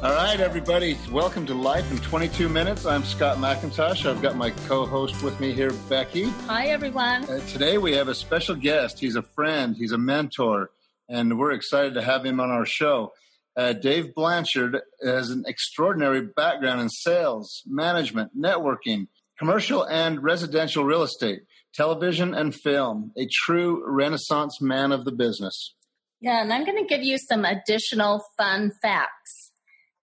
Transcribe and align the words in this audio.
All 0.00 0.12
right, 0.14 0.38
everybody. 0.38 0.96
Welcome 1.10 1.44
to 1.46 1.54
Life 1.54 1.90
in 1.90 1.98
22 1.98 2.48
Minutes. 2.48 2.86
I'm 2.86 3.02
Scott 3.02 3.38
McIntosh. 3.38 4.08
I've 4.08 4.22
got 4.22 4.36
my 4.36 4.50
co 4.50 4.86
host 4.86 5.24
with 5.24 5.40
me 5.40 5.52
here, 5.52 5.72
Becky. 5.88 6.28
Hi, 6.46 6.66
everyone. 6.66 7.24
Uh, 7.28 7.40
today 7.48 7.78
we 7.78 7.94
have 7.94 8.06
a 8.06 8.14
special 8.14 8.54
guest. 8.54 9.00
He's 9.00 9.16
a 9.16 9.22
friend, 9.22 9.74
he's 9.76 9.90
a 9.90 9.98
mentor, 9.98 10.70
and 11.08 11.36
we're 11.36 11.50
excited 11.50 11.94
to 11.94 12.02
have 12.02 12.24
him 12.24 12.38
on 12.38 12.48
our 12.48 12.64
show. 12.64 13.12
Uh, 13.56 13.72
Dave 13.72 14.14
Blanchard 14.14 14.80
has 15.02 15.30
an 15.30 15.42
extraordinary 15.48 16.22
background 16.22 16.80
in 16.80 16.90
sales, 16.90 17.64
management, 17.66 18.40
networking, 18.40 19.08
commercial 19.36 19.82
and 19.82 20.22
residential 20.22 20.84
real 20.84 21.02
estate, 21.02 21.40
television, 21.74 22.34
and 22.34 22.54
film. 22.54 23.10
A 23.18 23.26
true 23.26 23.82
renaissance 23.84 24.60
man 24.60 24.92
of 24.92 25.04
the 25.04 25.12
business. 25.12 25.74
Yeah, 26.20 26.40
and 26.40 26.52
I'm 26.52 26.64
going 26.64 26.80
to 26.80 26.88
give 26.88 27.02
you 27.02 27.18
some 27.18 27.44
additional 27.44 28.22
fun 28.36 28.70
facts. 28.80 29.47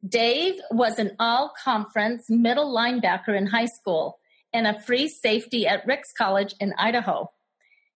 Dave 0.07 0.55
was 0.71 0.99
an 0.99 1.11
all 1.19 1.53
conference 1.63 2.29
middle 2.29 2.73
linebacker 2.73 3.35
in 3.35 3.47
high 3.47 3.65
school 3.65 4.19
and 4.53 4.67
a 4.67 4.79
free 4.79 5.07
safety 5.07 5.65
at 5.65 5.85
Ricks 5.87 6.11
College 6.15 6.53
in 6.59 6.73
Idaho. 6.77 7.31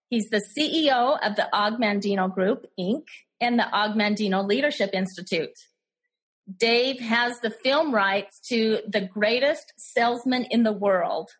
He's 0.08 0.28
the 0.28 0.42
CEO 0.56 1.18
of 1.22 1.36
the 1.36 1.48
Og 1.56 1.74
Mandino 1.74 2.32
Group, 2.32 2.66
Inc., 2.78 3.04
and 3.40 3.58
the 3.58 3.68
Og 3.70 3.96
Mandino 3.96 4.46
Leadership 4.46 4.90
Institute. 4.92 5.56
Dave 6.58 6.98
has 6.98 7.38
the 7.40 7.50
film 7.50 7.94
rights 7.94 8.40
to 8.48 8.80
The 8.88 9.02
Greatest 9.02 9.72
Salesman 9.76 10.46
in 10.50 10.64
the 10.64 10.72
World. 10.72 11.30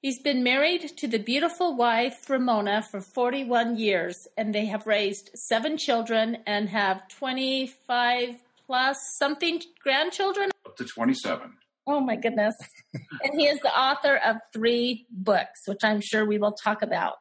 He's 0.00 0.20
been 0.20 0.42
married 0.42 0.96
to 0.98 1.06
the 1.06 1.18
beautiful 1.18 1.76
wife, 1.76 2.28
Ramona, 2.28 2.82
for 2.82 3.00
41 3.00 3.78
years, 3.78 4.26
and 4.36 4.52
they 4.52 4.66
have 4.66 4.86
raised 4.86 5.30
seven 5.34 5.76
children 5.76 6.38
and 6.46 6.68
have 6.68 7.06
25 7.08 8.34
plus 8.68 8.98
something 9.18 9.60
grandchildren? 9.82 10.50
Up 10.66 10.76
to 10.76 10.84
27. 10.84 11.52
Oh 11.86 12.00
my 12.00 12.16
goodness. 12.16 12.54
and 13.24 13.34
he 13.34 13.46
is 13.46 13.58
the 13.60 13.76
author 13.76 14.16
of 14.16 14.36
three 14.52 15.06
books, 15.10 15.62
which 15.66 15.80
I'm 15.82 16.00
sure 16.00 16.24
we 16.24 16.38
will 16.38 16.52
talk 16.52 16.82
about. 16.82 17.14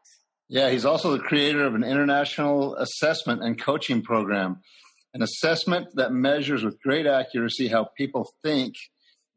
Yeah, 0.50 0.70
he's 0.70 0.86
also 0.86 1.12
the 1.12 1.24
creator 1.24 1.66
of 1.66 1.74
an 1.74 1.84
international 1.84 2.76
assessment 2.76 3.44
and 3.44 3.60
coaching 3.60 4.02
program, 4.02 4.62
an 5.14 5.22
assessment 5.22 5.88
that 5.96 6.12
measures 6.12 6.64
with 6.64 6.80
great 6.82 7.06
accuracy 7.06 7.70
how 7.70 7.90
people 7.98 8.30
think, 8.44 8.74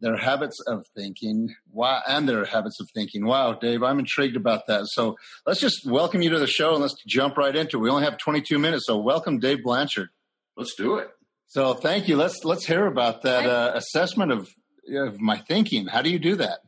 their 0.00 0.16
habits 0.16 0.56
of 0.66 0.86
thinking, 0.97 1.55
wow, 1.70 2.00
and 2.08 2.28
their 2.28 2.44
habits 2.44 2.81
of 2.81 2.88
thinking. 2.94 3.27
Wow, 3.27 3.53
Dave, 3.55 3.83
I'm 3.83 3.98
intrigued 3.98 4.36
about 4.36 4.66
that. 4.69 4.86
So 4.86 5.16
let's 5.47 5.61
just 5.61 5.84
welcome 5.84 6.22
you 6.22 6.31
to 6.31 6.38
the 6.38 6.47
show 6.47 6.72
and 6.72 6.81
let's 6.81 6.94
jump 7.06 7.36
right 7.36 7.55
into 7.55 7.77
it. 7.77 7.81
We 7.81 7.91
only 7.91 8.05
have 8.05 8.16
22 8.16 8.58
minutes, 8.58 8.86
so 8.86 8.97
welcome, 8.97 9.38
Dave 9.38 9.62
Blanchard. 9.62 10.08
Let's 10.56 10.75
do 10.75 10.97
it. 10.97 11.11
So 11.51 11.75
thank 11.75 12.06
you. 12.06 12.17
Let's 12.17 12.45
let's 12.45 12.65
hear 12.65 12.87
about 12.87 13.23
that 13.23 13.45
uh, 13.45 13.73
assessment 13.75 14.31
of 14.31 14.48
of 14.89 15.20
my 15.20 15.37
thinking. 15.37 15.89
How 15.89 16.01
do 16.01 16.09
you 16.09 16.20
do 16.20 16.37
that? 16.37 16.61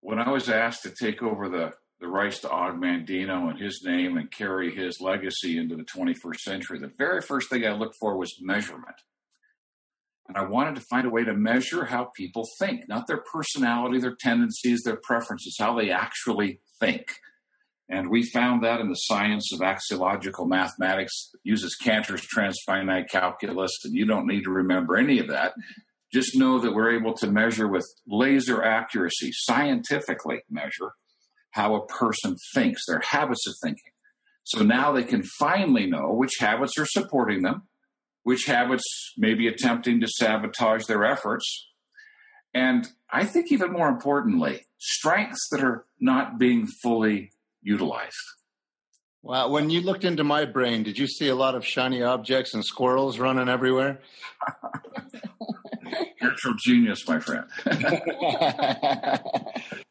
When 0.00 0.18
I 0.18 0.30
was 0.30 0.50
asked 0.50 0.82
to 0.82 0.90
take 0.90 1.22
over 1.22 1.48
the 1.48 1.72
the 1.98 2.06
rights 2.06 2.40
to 2.40 2.50
Og 2.50 2.74
Mandino 2.74 3.48
and 3.48 3.58
his 3.58 3.82
name 3.82 4.18
and 4.18 4.30
carry 4.30 4.74
his 4.74 5.00
legacy 5.00 5.56
into 5.56 5.76
the 5.76 5.84
21st 5.84 6.40
century, 6.40 6.78
the 6.78 6.92
very 6.98 7.22
first 7.22 7.48
thing 7.48 7.64
I 7.64 7.72
looked 7.72 7.96
for 7.98 8.18
was 8.18 8.36
measurement. 8.38 8.96
And 10.28 10.36
I 10.36 10.44
wanted 10.44 10.74
to 10.74 10.82
find 10.90 11.06
a 11.06 11.10
way 11.10 11.24
to 11.24 11.32
measure 11.32 11.86
how 11.86 12.10
people 12.14 12.46
think, 12.58 12.86
not 12.90 13.06
their 13.06 13.22
personality, 13.32 13.98
their 13.98 14.16
tendencies, 14.20 14.82
their 14.82 15.00
preferences, 15.02 15.56
how 15.58 15.74
they 15.74 15.90
actually 15.90 16.60
think. 16.78 17.06
And 17.88 18.10
we 18.10 18.24
found 18.24 18.64
that 18.64 18.80
in 18.80 18.88
the 18.88 18.94
science 18.94 19.52
of 19.52 19.60
axiological 19.60 20.48
mathematics 20.48 21.30
uses 21.44 21.76
Cantor's 21.76 22.26
transfinite 22.26 23.08
calculus, 23.08 23.70
and 23.84 23.94
you 23.94 24.06
don't 24.06 24.26
need 24.26 24.42
to 24.44 24.50
remember 24.50 24.96
any 24.96 25.18
of 25.20 25.28
that. 25.28 25.54
Just 26.12 26.36
know 26.36 26.58
that 26.58 26.74
we're 26.74 26.96
able 26.96 27.14
to 27.14 27.30
measure 27.30 27.68
with 27.68 27.86
laser 28.06 28.62
accuracy, 28.62 29.30
scientifically 29.32 30.40
measure 30.50 30.92
how 31.52 31.74
a 31.74 31.86
person 31.86 32.36
thinks, 32.54 32.82
their 32.86 33.00
habits 33.00 33.46
of 33.46 33.54
thinking. 33.62 33.92
So 34.44 34.62
now 34.62 34.92
they 34.92 35.04
can 35.04 35.22
finally 35.38 35.86
know 35.86 36.12
which 36.12 36.38
habits 36.38 36.78
are 36.78 36.86
supporting 36.86 37.42
them, 37.42 37.62
which 38.22 38.46
habits 38.46 39.12
may 39.16 39.34
be 39.34 39.46
attempting 39.46 40.00
to 40.00 40.08
sabotage 40.08 40.86
their 40.86 41.04
efforts, 41.04 41.68
and 42.56 42.88
I 43.10 43.24
think 43.24 43.52
even 43.52 43.70
more 43.70 43.88
importantly, 43.88 44.66
strengths 44.78 45.46
that 45.50 45.62
are 45.62 45.84
not 46.00 46.38
being 46.38 46.66
fully 46.66 47.32
utilized. 47.66 48.16
Wow. 49.22 49.48
When 49.48 49.70
you 49.70 49.80
looked 49.80 50.04
into 50.04 50.22
my 50.22 50.44
brain, 50.44 50.84
did 50.84 50.96
you 50.98 51.08
see 51.08 51.28
a 51.28 51.34
lot 51.34 51.56
of 51.56 51.66
shiny 51.66 52.00
objects 52.02 52.54
and 52.54 52.64
squirrels 52.64 53.18
running 53.18 53.48
everywhere? 53.48 54.00
You're 56.20 56.32
a 56.32 56.36
true 56.36 56.54
genius, 56.58 57.06
my 57.08 57.18
friend. 57.18 57.44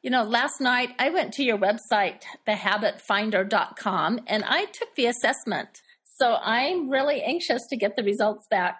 you 0.01 0.09
know, 0.09 0.23
last 0.23 0.61
night 0.61 0.89
I 0.99 1.09
went 1.09 1.33
to 1.33 1.43
your 1.43 1.57
website, 1.57 2.21
thehabitfinder.com, 2.47 4.21
and 4.27 4.43
I 4.45 4.65
took 4.65 4.95
the 4.95 5.07
assessment. 5.07 5.81
So 6.03 6.37
I'm 6.41 6.89
really 6.89 7.21
anxious 7.21 7.67
to 7.67 7.75
get 7.75 7.97
the 7.97 8.03
results 8.03 8.47
back. 8.49 8.77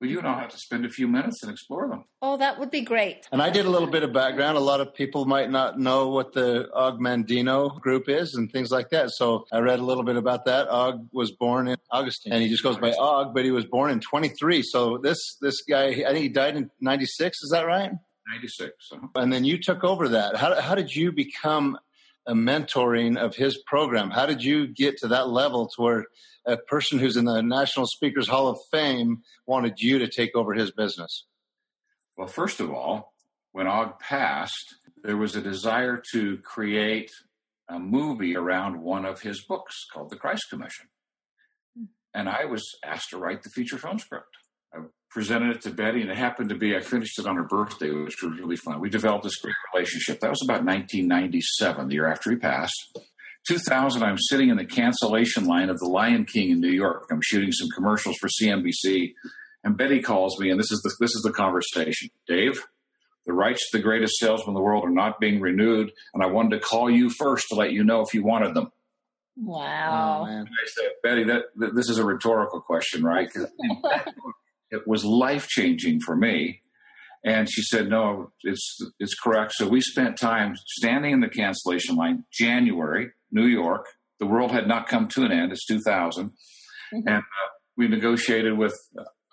Well, 0.00 0.08
you 0.08 0.18
and 0.18 0.26
I'll 0.26 0.38
have 0.38 0.48
to 0.50 0.58
spend 0.58 0.86
a 0.86 0.88
few 0.88 1.06
minutes 1.06 1.42
and 1.42 1.52
explore 1.52 1.86
them. 1.86 2.04
Oh, 2.22 2.38
that 2.38 2.58
would 2.58 2.70
be 2.70 2.80
great. 2.80 3.28
And 3.32 3.42
I 3.42 3.50
did 3.50 3.66
a 3.66 3.70
little 3.70 3.88
bit 3.88 4.02
of 4.02 4.14
background. 4.14 4.56
A 4.56 4.60
lot 4.60 4.80
of 4.80 4.94
people 4.94 5.26
might 5.26 5.50
not 5.50 5.78
know 5.78 6.08
what 6.08 6.32
the 6.32 6.70
Og 6.72 6.98
Mandino 7.00 7.78
group 7.78 8.08
is 8.08 8.34
and 8.34 8.50
things 8.50 8.70
like 8.70 8.88
that. 8.90 9.10
So 9.10 9.44
I 9.52 9.58
read 9.58 9.78
a 9.78 9.84
little 9.84 10.02
bit 10.02 10.16
about 10.16 10.46
that. 10.46 10.68
Og 10.68 11.06
was 11.12 11.32
born 11.32 11.68
in 11.68 11.76
Augustine, 11.90 12.32
and 12.32 12.42
he 12.42 12.48
just 12.48 12.62
goes 12.62 12.78
by 12.78 12.92
Og, 12.92 13.34
but 13.34 13.44
he 13.44 13.50
was 13.50 13.66
born 13.66 13.90
in 13.90 14.00
23. 14.00 14.62
So 14.62 14.96
this 14.96 15.36
this 15.42 15.60
guy, 15.68 15.88
I 15.88 16.12
think 16.12 16.22
he 16.22 16.28
died 16.30 16.56
in 16.56 16.70
96. 16.80 17.42
Is 17.42 17.50
that 17.50 17.66
right? 17.66 17.90
96. 18.32 18.70
Uh-huh. 18.92 19.06
And 19.16 19.30
then 19.30 19.44
you 19.44 19.58
took 19.58 19.84
over 19.84 20.08
that. 20.08 20.36
How, 20.36 20.58
how 20.58 20.74
did 20.74 20.96
you 20.96 21.12
become 21.12 21.78
a 22.26 22.32
mentoring 22.32 23.18
of 23.18 23.34
his 23.34 23.58
program? 23.66 24.10
How 24.10 24.24
did 24.24 24.42
you 24.42 24.66
get 24.66 24.98
to 24.98 25.08
that 25.08 25.28
level 25.28 25.68
to 25.68 25.82
where 25.82 26.06
a 26.46 26.56
person 26.56 26.98
who's 26.98 27.16
in 27.16 27.24
the 27.24 27.42
National 27.42 27.86
Speakers 27.86 28.28
Hall 28.28 28.48
of 28.48 28.58
Fame 28.70 29.22
wanted 29.46 29.74
you 29.78 29.98
to 29.98 30.08
take 30.08 30.34
over 30.34 30.54
his 30.54 30.70
business? 30.70 31.26
Well, 32.16 32.28
first 32.28 32.60
of 32.60 32.70
all, 32.70 33.14
when 33.52 33.66
Og 33.66 33.98
passed, 33.98 34.76
there 35.02 35.16
was 35.16 35.34
a 35.34 35.40
desire 35.40 36.02
to 36.12 36.38
create 36.38 37.10
a 37.68 37.78
movie 37.78 38.36
around 38.36 38.80
one 38.80 39.04
of 39.04 39.22
his 39.22 39.44
books 39.46 39.86
called 39.92 40.10
The 40.10 40.16
Christ 40.16 40.44
Commission. 40.50 40.88
Hmm. 41.76 41.84
And 42.14 42.28
I 42.28 42.44
was 42.44 42.64
asked 42.84 43.10
to 43.10 43.18
write 43.18 43.42
the 43.42 43.50
feature 43.50 43.78
film 43.78 43.98
script. 43.98 44.36
I 44.74 44.78
presented 45.10 45.56
it 45.56 45.62
to 45.62 45.70
Betty, 45.70 46.02
and 46.02 46.10
it 46.10 46.16
happened 46.16 46.50
to 46.50 46.54
be 46.54 46.76
I 46.76 46.80
finished 46.80 47.18
it 47.18 47.26
on 47.26 47.36
her 47.36 47.44
birthday, 47.44 47.90
which 47.90 48.22
was 48.22 48.38
really 48.38 48.56
fun. 48.56 48.80
We 48.80 48.90
developed 48.90 49.24
this 49.24 49.36
great 49.36 49.54
relationship. 49.74 50.20
That 50.20 50.30
was 50.30 50.42
about 50.44 50.64
1997, 50.64 51.88
the 51.88 51.94
year 51.94 52.06
after 52.06 52.30
he 52.30 52.36
passed. 52.36 52.98
2000, 53.48 54.02
I'm 54.02 54.18
sitting 54.18 54.50
in 54.50 54.56
the 54.56 54.64
cancellation 54.64 55.46
line 55.46 55.70
of 55.70 55.78
The 55.78 55.88
Lion 55.88 56.24
King 56.24 56.50
in 56.50 56.60
New 56.60 56.70
York. 56.70 57.06
I'm 57.10 57.20
shooting 57.22 57.52
some 57.52 57.68
commercials 57.74 58.16
for 58.16 58.28
CNBC, 58.28 59.14
and 59.64 59.76
Betty 59.76 60.00
calls 60.00 60.38
me, 60.38 60.50
and 60.50 60.58
this 60.58 60.70
is 60.70 60.80
the, 60.82 60.94
this 61.00 61.14
is 61.14 61.22
the 61.22 61.32
conversation. 61.32 62.10
Dave, 62.28 62.62
the 63.26 63.32
rights 63.32 63.70
to 63.70 63.78
the 63.78 63.82
greatest 63.82 64.18
salesman 64.18 64.50
in 64.50 64.54
the 64.54 64.60
world 64.60 64.84
are 64.84 64.90
not 64.90 65.20
being 65.20 65.40
renewed, 65.40 65.92
and 66.14 66.22
I 66.22 66.26
wanted 66.26 66.60
to 66.60 66.60
call 66.60 66.90
you 66.90 67.10
first 67.10 67.48
to 67.48 67.54
let 67.54 67.72
you 67.72 67.84
know 67.84 68.00
if 68.02 68.14
you 68.14 68.22
wanted 68.22 68.54
them. 68.54 68.72
Wow. 69.36 70.26
Oh, 70.28 70.32
I 70.32 70.44
said, 70.66 70.90
Betty, 71.02 71.24
that, 71.24 71.44
that, 71.56 71.74
this 71.74 71.88
is 71.88 71.98
a 71.98 72.04
rhetorical 72.04 72.60
question, 72.60 73.02
right? 73.02 73.30
it 74.70 74.86
was 74.86 75.04
life 75.04 75.48
changing 75.48 76.00
for 76.00 76.14
me. 76.14 76.60
And 77.22 77.50
she 77.50 77.60
said, 77.60 77.90
"No, 77.90 78.32
it's 78.44 78.78
it's 78.98 79.14
correct." 79.14 79.52
So 79.52 79.68
we 79.68 79.82
spent 79.82 80.16
time 80.16 80.56
standing 80.56 81.12
in 81.12 81.20
the 81.20 81.28
cancellation 81.28 81.94
line, 81.96 82.24
January, 82.32 83.10
New 83.30 83.46
York. 83.46 83.86
The 84.18 84.26
world 84.26 84.50
had 84.50 84.68
not 84.68 84.88
come 84.88 85.08
to 85.08 85.24
an 85.24 85.32
end. 85.32 85.52
It's 85.52 85.66
2000, 85.66 86.28
mm-hmm. 86.28 87.08
and 87.08 87.18
uh, 87.18 87.48
we 87.76 87.88
negotiated 87.88 88.56
with 88.58 88.78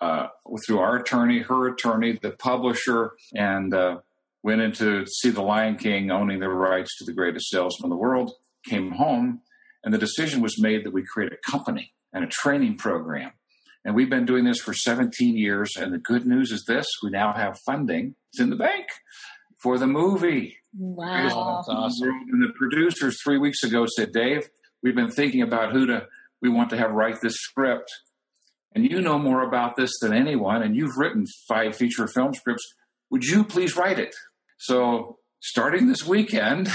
uh, 0.00 0.28
through 0.66 0.78
our 0.78 0.96
attorney, 0.96 1.40
her 1.40 1.68
attorney, 1.68 2.18
the 2.22 2.30
publisher, 2.30 3.12
and 3.34 3.74
uh, 3.74 3.98
went 4.42 4.60
in 4.60 4.72
to 4.72 5.04
see 5.06 5.30
the 5.30 5.42
Lion 5.42 5.76
King 5.76 6.10
owning 6.10 6.40
the 6.40 6.48
rights 6.48 6.96
to 6.98 7.04
the 7.04 7.12
greatest 7.12 7.50
salesman 7.50 7.86
in 7.86 7.90
the 7.90 7.96
world. 7.96 8.32
Came 8.64 8.92
home, 8.92 9.40
and 9.84 9.92
the 9.92 9.98
decision 9.98 10.40
was 10.40 10.60
made 10.60 10.84
that 10.84 10.92
we 10.92 11.04
create 11.04 11.32
a 11.32 11.50
company 11.50 11.92
and 12.12 12.24
a 12.24 12.28
training 12.28 12.76
program 12.76 13.32
And 13.84 13.94
we've 13.94 14.10
been 14.10 14.24
doing 14.24 14.44
this 14.44 14.60
for 14.60 14.74
17 14.74 15.36
years. 15.36 15.76
And 15.76 15.92
the 15.92 15.98
good 15.98 16.26
news 16.26 16.50
is 16.50 16.64
this 16.66 16.86
we 17.02 17.10
now 17.10 17.32
have 17.32 17.58
funding. 17.64 18.14
It's 18.32 18.40
in 18.40 18.50
the 18.50 18.56
bank 18.56 18.86
for 19.62 19.78
the 19.78 19.86
movie. 19.86 20.56
Wow. 20.76 21.22
That's 21.22 21.34
awesome. 21.68 22.26
And 22.30 22.42
the 22.42 22.52
producers 22.56 23.18
three 23.22 23.38
weeks 23.38 23.62
ago 23.62 23.86
said, 23.96 24.12
Dave, 24.12 24.48
we've 24.82 24.94
been 24.94 25.10
thinking 25.10 25.42
about 25.42 25.72
who 25.72 25.86
to 25.86 26.06
we 26.40 26.48
want 26.48 26.70
to 26.70 26.76
have 26.76 26.92
write 26.92 27.20
this 27.20 27.34
script. 27.34 27.90
And 28.74 28.88
you 28.88 29.00
know 29.00 29.18
more 29.18 29.42
about 29.42 29.76
this 29.76 29.90
than 30.00 30.12
anyone, 30.12 30.62
and 30.62 30.76
you've 30.76 30.98
written 30.98 31.24
five 31.48 31.74
feature 31.74 32.06
film 32.06 32.34
scripts. 32.34 32.62
Would 33.10 33.24
you 33.24 33.42
please 33.42 33.76
write 33.76 33.98
it? 33.98 34.14
So 34.58 35.18
starting 35.40 35.88
this 35.88 36.06
weekend, 36.06 36.68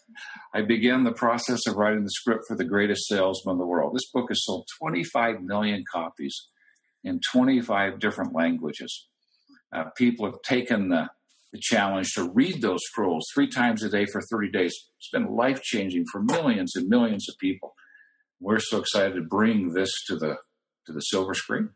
I 0.54 0.62
began 0.62 1.04
the 1.04 1.12
process 1.12 1.66
of 1.66 1.76
writing 1.76 2.02
the 2.02 2.10
script 2.10 2.44
for 2.48 2.56
the 2.56 2.64
greatest 2.64 3.06
salesman 3.06 3.54
in 3.54 3.58
the 3.58 3.66
world. 3.66 3.94
This 3.94 4.10
book 4.12 4.30
has 4.30 4.44
sold 4.44 4.66
25 4.80 5.42
million 5.42 5.84
copies 5.92 6.48
in 7.04 7.20
25 7.32 8.00
different 8.00 8.34
languages. 8.34 9.06
Uh, 9.72 9.84
people 9.96 10.26
have 10.26 10.40
taken 10.46 10.88
the, 10.88 11.08
the 11.54 11.60
challenge 11.62 12.12
to 12.14 12.28
read 12.34 12.60
those 12.60 12.80
scrolls 12.82 13.24
three 13.32 13.48
times 13.48 13.82
a 13.84 13.88
day 13.88 14.04
for 14.06 14.20
30 14.20 14.50
days. 14.50 14.74
It's 14.98 15.08
been 15.12 15.26
life 15.36 15.62
changing 15.62 16.04
for 16.10 16.20
millions 16.20 16.74
and 16.74 16.88
millions 16.88 17.28
of 17.28 17.36
people. 17.38 17.74
We're 18.40 18.58
so 18.58 18.78
excited 18.78 19.14
to 19.14 19.22
bring 19.22 19.72
this 19.72 19.90
to 20.08 20.16
the 20.16 20.36
to 20.86 20.92
the 20.92 21.00
silver 21.00 21.32
screen. 21.32 21.70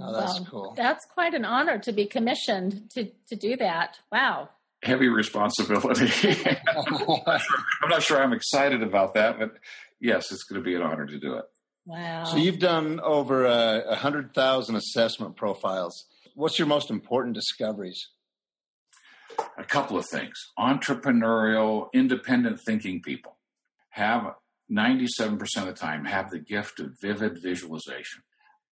Oh, 0.00 0.12
that's 0.12 0.38
Wow. 0.40 0.46
cool. 0.50 0.74
That's 0.76 1.06
quite 1.06 1.32
an 1.32 1.46
honor 1.46 1.78
to 1.78 1.92
be 1.92 2.04
commissioned 2.04 2.90
to 2.90 3.10
to 3.28 3.34
do 3.34 3.56
that. 3.56 3.98
Wow. 4.12 4.50
Heavy 4.84 5.08
responsibility. 5.08 6.12
I'm 6.68 7.88
not 7.88 8.02
sure 8.02 8.22
I'm 8.22 8.34
excited 8.34 8.82
about 8.82 9.14
that, 9.14 9.38
but 9.38 9.54
yes, 10.00 10.30
it's 10.30 10.44
going 10.44 10.60
to 10.62 10.64
be 10.64 10.74
an 10.76 10.82
honor 10.82 11.06
to 11.06 11.18
do 11.18 11.34
it. 11.34 11.44
Wow. 11.86 12.24
So 12.24 12.36
you've 12.36 12.58
done 12.58 13.00
over 13.00 13.46
a, 13.46 13.84
a 13.88 13.96
hundred 13.96 14.34
thousand 14.34 14.76
assessment 14.76 15.34
profiles. 15.36 16.04
What's 16.34 16.58
your 16.58 16.68
most 16.68 16.90
important 16.90 17.34
discoveries? 17.34 18.06
A 19.56 19.64
couple 19.64 19.96
of 19.96 20.06
things. 20.06 20.36
Entrepreneurial, 20.58 21.88
independent 21.92 22.60
thinking 22.64 23.00
people 23.02 23.36
have 23.90 24.34
97% 24.70 25.40
of 25.56 25.66
the 25.66 25.72
time 25.72 26.04
have 26.04 26.30
the 26.30 26.38
gift 26.38 26.80
of 26.80 26.94
vivid 27.00 27.38
visualization. 27.42 28.22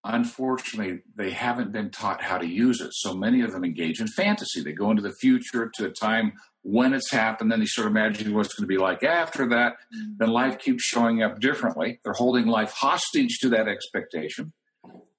Unfortunately, 0.05 1.01
they 1.17 1.31
haven't 1.31 1.73
been 1.73 1.91
taught 1.91 2.23
how 2.23 2.39
to 2.39 2.47
use 2.47 2.81
it. 2.81 2.91
So 2.93 3.15
many 3.15 3.41
of 3.41 3.51
them 3.51 3.65
engage 3.65 4.01
in 4.01 4.07
fantasy. 4.07 4.63
They 4.63 4.73
go 4.73 4.91
into 4.91 5.03
the 5.03 5.15
future 5.21 5.71
to 5.75 5.87
a 5.87 5.91
time 5.91 6.35
when 6.63 6.95
it's 6.95 7.13
happened, 7.13 7.53
then 7.53 7.61
they 7.61 7.67
sort 7.67 7.87
of 7.87 7.93
imagine 7.93 8.35
what's 8.35 8.53
going 8.55 8.65
to 8.65 8.73
be 8.73 8.79
like 8.79 9.05
after 9.05 9.49
that. 9.51 9.75
Mm-hmm. 9.75 10.13
Then 10.19 10.31
life 10.31 10.59
keeps 10.59 10.83
showing 10.83 11.23
up 11.23 11.39
differently. 11.39 12.01
They're 12.03 12.13
holding 12.13 12.47
life 12.47 12.73
hostage 12.73 13.39
to 13.43 13.49
that 13.51 13.69
expectation. 13.69 14.53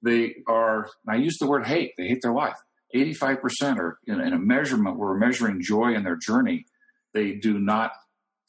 They 0.02 0.36
are, 0.46 0.90
I 1.08 1.16
use 1.16 1.38
the 1.40 1.48
word 1.48 1.66
hate, 1.66 1.94
they 1.98 2.08
hate 2.08 2.22
their 2.22 2.34
life. 2.34 2.58
85% 2.95 3.78
are 3.78 4.00
in, 4.06 4.19
in 4.22 4.34
a 4.34 4.39
measurement 4.39 4.98
where 4.98 5.10
we're 5.10 5.18
measuring 5.18 5.62
joy 5.62 5.94
in 5.94 6.04
their 6.04 6.16
journey. 6.18 6.66
They 7.13 7.34
do 7.34 7.60
not 7.60 7.92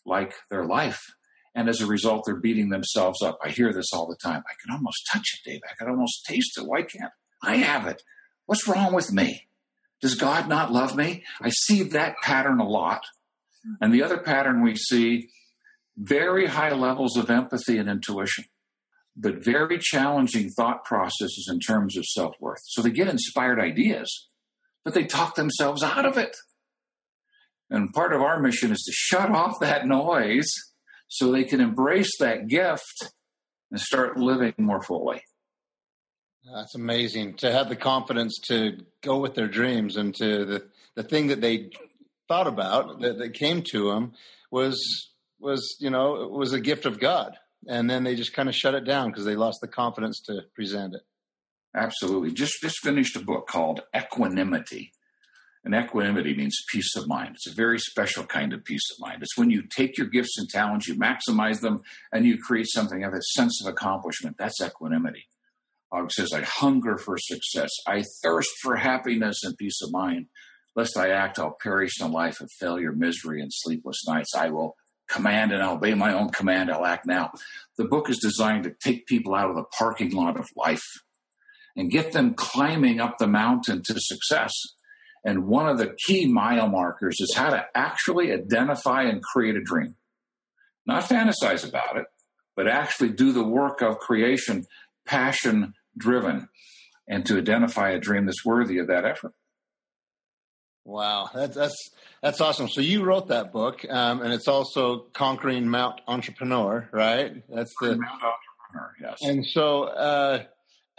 like 0.07 0.35
their 0.51 0.65
life. 0.65 1.03
And 1.55 1.69
as 1.69 1.81
a 1.81 1.87
result, 1.87 2.23
they're 2.25 2.37
beating 2.37 2.69
themselves 2.69 3.23
up. 3.23 3.39
I 3.43 3.51
hear 3.51 3.73
this 3.73 3.93
all 3.93 4.07
the 4.07 4.17
time. 4.23 4.43
I 4.49 4.55
can 4.63 4.73
almost 4.75 5.09
touch 5.13 5.27
it, 5.35 5.51
Dave. 5.51 5.61
I 5.69 5.75
can 5.77 5.89
almost 5.89 6.25
taste 6.27 6.57
it. 6.57 6.67
Why 6.67 6.83
can't 6.83 7.13
I 7.43 7.57
have 7.57 7.87
it? 7.87 8.03
What's 8.47 8.69
wrong 8.69 8.95
with 8.95 9.13
me? 9.13 9.49
Does 10.01 10.15
God 10.15 10.49
not 10.49 10.73
love 10.73 10.97
me? 10.97 11.25
I 11.43 11.51
see 11.51 11.83
that 11.83 12.17
pattern 12.23 12.61
a 12.61 12.69
lot. 12.69 13.03
And 13.81 13.93
the 13.93 14.03
other 14.03 14.19
pattern 14.19 14.63
we 14.63 14.77
see 14.77 15.29
very 15.97 16.47
high 16.47 16.73
levels 16.73 17.17
of 17.17 17.29
empathy 17.29 17.77
and 17.77 17.89
intuition, 17.89 18.45
but 19.17 19.45
very 19.45 19.79
challenging 19.79 20.49
thought 20.51 20.85
processes 20.85 21.49
in 21.51 21.59
terms 21.59 21.97
of 21.97 22.05
self 22.05 22.37
worth. 22.41 22.61
So 22.67 22.83
they 22.83 22.91
get 22.91 23.09
inspired 23.09 23.59
ideas, 23.59 24.28
but 24.89 24.95
they 24.95 25.05
talk 25.05 25.35
themselves 25.35 25.83
out 25.83 26.07
of 26.07 26.17
it. 26.17 26.35
And 27.69 27.93
part 27.93 28.15
of 28.15 28.23
our 28.23 28.41
mission 28.41 28.73
is 28.73 28.83
to 28.87 28.93
shut 28.95 29.31
off 29.31 29.61
that 29.61 29.87
noise 29.87 30.51
so 31.09 31.31
they 31.31 31.45
can 31.45 31.61
embrace 31.61 32.11
that 32.21 32.49
gift 32.49 33.11
and 33.71 33.79
start 33.79 34.17
living 34.17 34.55
more 34.57 34.81
fully. 34.81 35.21
That's 36.55 36.75
amazing 36.75 37.35
to 37.35 37.53
have 37.53 37.69
the 37.69 37.77
confidence 37.77 38.39
to 38.47 38.79
go 39.03 39.19
with 39.19 39.35
their 39.35 39.47
dreams 39.47 39.99
and 39.99 40.15
to 40.15 40.47
the 40.47 40.67
the 40.97 41.03
thing 41.03 41.27
that 41.27 41.43
they 41.43 41.69
thought 42.27 42.47
about 42.47 43.03
that, 43.03 43.19
that 43.19 43.35
came 43.35 43.63
to 43.73 43.91
them 43.91 44.15
was 44.51 45.11
was 45.39 45.77
you 45.81 45.91
know 45.91 46.31
was 46.33 46.55
a 46.55 46.61
gift 46.61 46.87
of 46.87 46.99
God, 46.99 47.37
and 47.67 47.91
then 47.91 48.05
they 48.05 48.15
just 48.15 48.33
kind 48.33 48.49
of 48.49 48.55
shut 48.55 48.75
it 48.75 48.87
down 48.87 49.11
because 49.11 49.27
they 49.27 49.37
lost 49.37 49.59
the 49.61 49.69
confidence 49.69 50.23
to 50.23 50.45
present 50.55 50.95
it. 50.95 51.03
Absolutely. 51.75 52.33
Just 52.33 52.61
just 52.61 52.79
finished 52.81 53.17
a 53.17 53.25
book 53.25 53.47
called 53.47 53.83
Equanimity. 53.95 54.93
And 55.65 55.75
equanimity 55.75 56.35
means 56.35 56.65
peace 56.73 56.97
of 56.97 57.09
mind. 57.09 57.35
It's 57.35 57.51
a 57.51 57.55
very 57.55 57.79
special 57.79 58.25
kind 58.25 58.53
of 58.53 58.65
peace 58.65 58.91
of 58.93 59.07
mind. 59.07 59.23
It's 59.23 59.37
when 59.37 59.51
you 59.51 59.63
take 59.63 59.99
your 59.99 60.07
gifts 60.07 60.39
and 60.39 60.49
talents, 60.49 60.89
you 60.89 60.95
maximize 60.95 61.61
them, 61.61 61.83
and 62.13 62.25
you 62.25 62.39
create 62.39 62.69
something 62.71 63.05
of 63.05 63.13
a 63.13 63.21
sense 63.21 63.61
of 63.61 63.71
accomplishment. 63.71 64.37
That's 64.39 64.63
equanimity. 64.63 65.27
Og 65.91 66.13
says, 66.13 66.33
I 66.33 66.43
hunger 66.43 66.97
for 66.97 67.19
success. 67.19 67.71
I 67.87 68.05
thirst 68.23 68.51
for 68.63 68.77
happiness 68.77 69.43
and 69.43 69.57
peace 69.57 69.81
of 69.83 69.93
mind. 69.93 70.27
Lest 70.77 70.97
I 70.97 71.11
act, 71.11 71.39
I'll 71.39 71.59
perish 71.61 72.01
in 72.01 72.07
a 72.07 72.11
life 72.11 72.41
of 72.41 72.51
failure, 72.61 72.93
misery, 72.93 73.41
and 73.41 73.51
sleepless 73.53 74.07
nights. 74.07 74.35
I 74.35 74.51
will 74.51 74.77
command 75.09 75.53
and 75.53 75.63
obey 75.63 75.95
my 75.95 76.13
own 76.13 76.31
command. 76.31 76.71
I'll 76.71 76.87
act 76.87 77.07
now. 77.07 77.33
The 77.77 77.85
book 77.85 78.09
is 78.09 78.19
designed 78.19 78.65
to 78.65 78.75
take 78.83 79.07
people 79.07 79.35
out 79.35 79.51
of 79.51 79.57
the 79.57 79.65
parking 79.65 80.13
lot 80.13 80.39
of 80.39 80.47
life 80.57 80.85
and 81.79 81.93
get 81.93 82.11
them 82.11 82.35
climbing 82.35 82.99
up 82.99 83.19
the 83.19 83.29
mountain 83.29 83.81
to 83.87 83.95
success. 83.99 84.53
And 85.25 85.47
one 85.47 85.69
of 85.69 85.79
the 85.79 85.95
key 86.07 86.27
mile 86.27 86.69
markers 86.69 87.17
is 87.21 87.35
how 87.37 87.51
to 87.51 87.65
actually 87.73 88.33
identify 88.33 89.05
and 89.05 89.23
create 89.23 89.55
a 89.55 89.63
dream. 89.63 89.95
Not 90.87 91.05
fantasize 91.05 91.67
about 91.67 91.97
it, 91.97 92.07
but 92.57 92.67
actually 92.67 93.11
do 93.11 93.33
the 93.33 93.45
work 93.45 93.81
of 93.81 93.99
creation, 93.99 94.67
passion 95.07 95.75
driven, 95.97 96.49
and 97.09 97.25
to 97.27 97.39
identify 97.39 97.91
a 97.91 98.01
dream 98.01 98.27
that's 98.27 98.45
worthy 98.45 98.79
of 98.79 98.89
that 98.89 99.05
effort. 99.05 99.33
Wow, 100.85 101.31
that's 101.33 101.55
that's 101.55 101.91
that's 102.23 102.41
awesome. 102.41 102.69
So 102.69 102.81
you 102.81 103.05
wrote 103.05 103.29
that 103.29 103.53
book, 103.53 103.85
um, 103.89 104.23
and 104.23 104.33
it's 104.33 104.49
also 104.49 105.07
Conquering 105.13 105.69
Mount 105.69 106.01
Entrepreneur, 106.09 106.89
right? 106.91 107.43
That's 107.49 107.73
the 107.81 107.99
Mount 107.99 108.23
Entrepreneur, 108.23 108.95
yes. 109.01 109.19
And 109.21 109.45
so, 109.47 109.83
uh, 109.83 110.45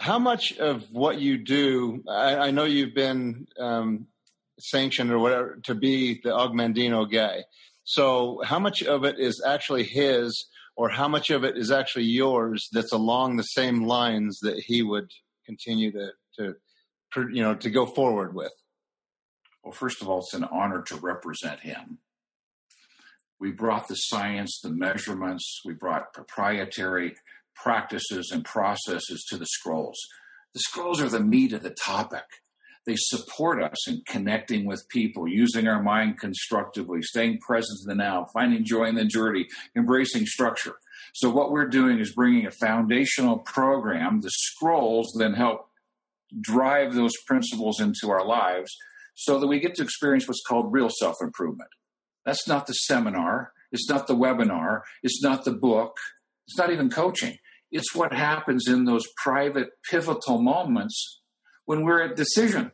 how 0.00 0.18
much 0.18 0.56
of 0.56 0.90
what 0.90 1.20
you 1.20 1.36
do? 1.36 2.02
I, 2.08 2.36
I 2.36 2.50
know 2.50 2.64
you've 2.64 2.94
been 2.94 3.46
um, 3.58 4.06
sanctioned 4.58 5.12
or 5.12 5.18
whatever 5.18 5.60
to 5.64 5.74
be 5.74 6.20
the 6.24 6.34
Og 6.34 6.52
Mandino 6.52 7.10
guy. 7.10 7.44
So, 7.84 8.40
how 8.44 8.58
much 8.58 8.82
of 8.82 9.04
it 9.04 9.18
is 9.18 9.42
actually 9.46 9.84
his, 9.84 10.46
or 10.74 10.88
how 10.88 11.06
much 11.06 11.28
of 11.28 11.44
it 11.44 11.58
is 11.58 11.70
actually 11.70 12.04
yours? 12.04 12.68
That's 12.72 12.92
along 12.92 13.36
the 13.36 13.42
same 13.42 13.84
lines 13.84 14.38
that 14.40 14.58
he 14.58 14.82
would 14.82 15.10
continue 15.44 15.92
to 15.92 16.12
to 16.38 16.54
you 17.14 17.42
know 17.42 17.54
to 17.56 17.68
go 17.68 17.84
forward 17.84 18.34
with. 18.34 18.52
Well, 19.62 19.72
first 19.72 20.00
of 20.00 20.08
all, 20.08 20.20
it's 20.20 20.32
an 20.32 20.44
honor 20.44 20.80
to 20.82 20.96
represent 20.96 21.60
him. 21.60 21.98
We 23.38 23.52
brought 23.52 23.88
the 23.88 23.96
science, 23.96 24.60
the 24.62 24.70
measurements, 24.70 25.60
we 25.64 25.74
brought 25.74 26.14
proprietary 26.14 27.16
practices 27.62 28.30
and 28.32 28.44
processes 28.44 29.24
to 29.28 29.36
the 29.36 29.46
scrolls. 29.46 29.98
The 30.54 30.60
scrolls 30.60 31.00
are 31.00 31.08
the 31.08 31.20
meat 31.20 31.52
of 31.52 31.62
the 31.62 31.70
topic. 31.70 32.24
They 32.86 32.96
support 32.96 33.62
us 33.62 33.88
in 33.88 34.02
connecting 34.06 34.64
with 34.64 34.88
people, 34.88 35.28
using 35.28 35.68
our 35.68 35.82
mind 35.82 36.18
constructively, 36.18 37.02
staying 37.02 37.38
present 37.38 37.78
in 37.84 37.88
the 37.88 38.02
now, 38.02 38.26
finding 38.32 38.64
joy 38.64 38.84
in 38.84 38.94
the 38.94 39.04
journey, 39.04 39.46
embracing 39.76 40.26
structure. 40.26 40.76
So, 41.14 41.28
what 41.30 41.50
we're 41.50 41.68
doing 41.68 41.98
is 41.98 42.14
bringing 42.14 42.46
a 42.46 42.50
foundational 42.50 43.38
program. 43.38 44.22
The 44.22 44.30
scrolls 44.30 45.14
then 45.18 45.34
help 45.34 45.68
drive 46.40 46.94
those 46.94 47.12
principles 47.26 47.80
into 47.80 48.10
our 48.10 48.24
lives 48.24 48.74
so 49.14 49.38
that 49.38 49.46
we 49.46 49.60
get 49.60 49.74
to 49.74 49.82
experience 49.82 50.26
what's 50.26 50.42
called 50.46 50.72
real 50.72 50.88
self 50.90 51.16
improvement. 51.20 51.70
That's 52.24 52.48
not 52.48 52.66
the 52.66 52.72
seminar, 52.72 53.52
it's 53.72 53.88
not 53.88 54.06
the 54.06 54.16
webinar, 54.16 54.80
it's 55.02 55.22
not 55.22 55.44
the 55.44 55.52
book, 55.52 55.96
it's 56.46 56.58
not 56.58 56.72
even 56.72 56.90
coaching. 56.90 57.36
It's 57.70 57.94
what 57.94 58.12
happens 58.12 58.66
in 58.68 58.84
those 58.84 59.06
private, 59.22 59.70
pivotal 59.88 60.40
moments 60.40 61.20
when 61.64 61.84
we're 61.84 62.02
at 62.02 62.16
decision. 62.16 62.72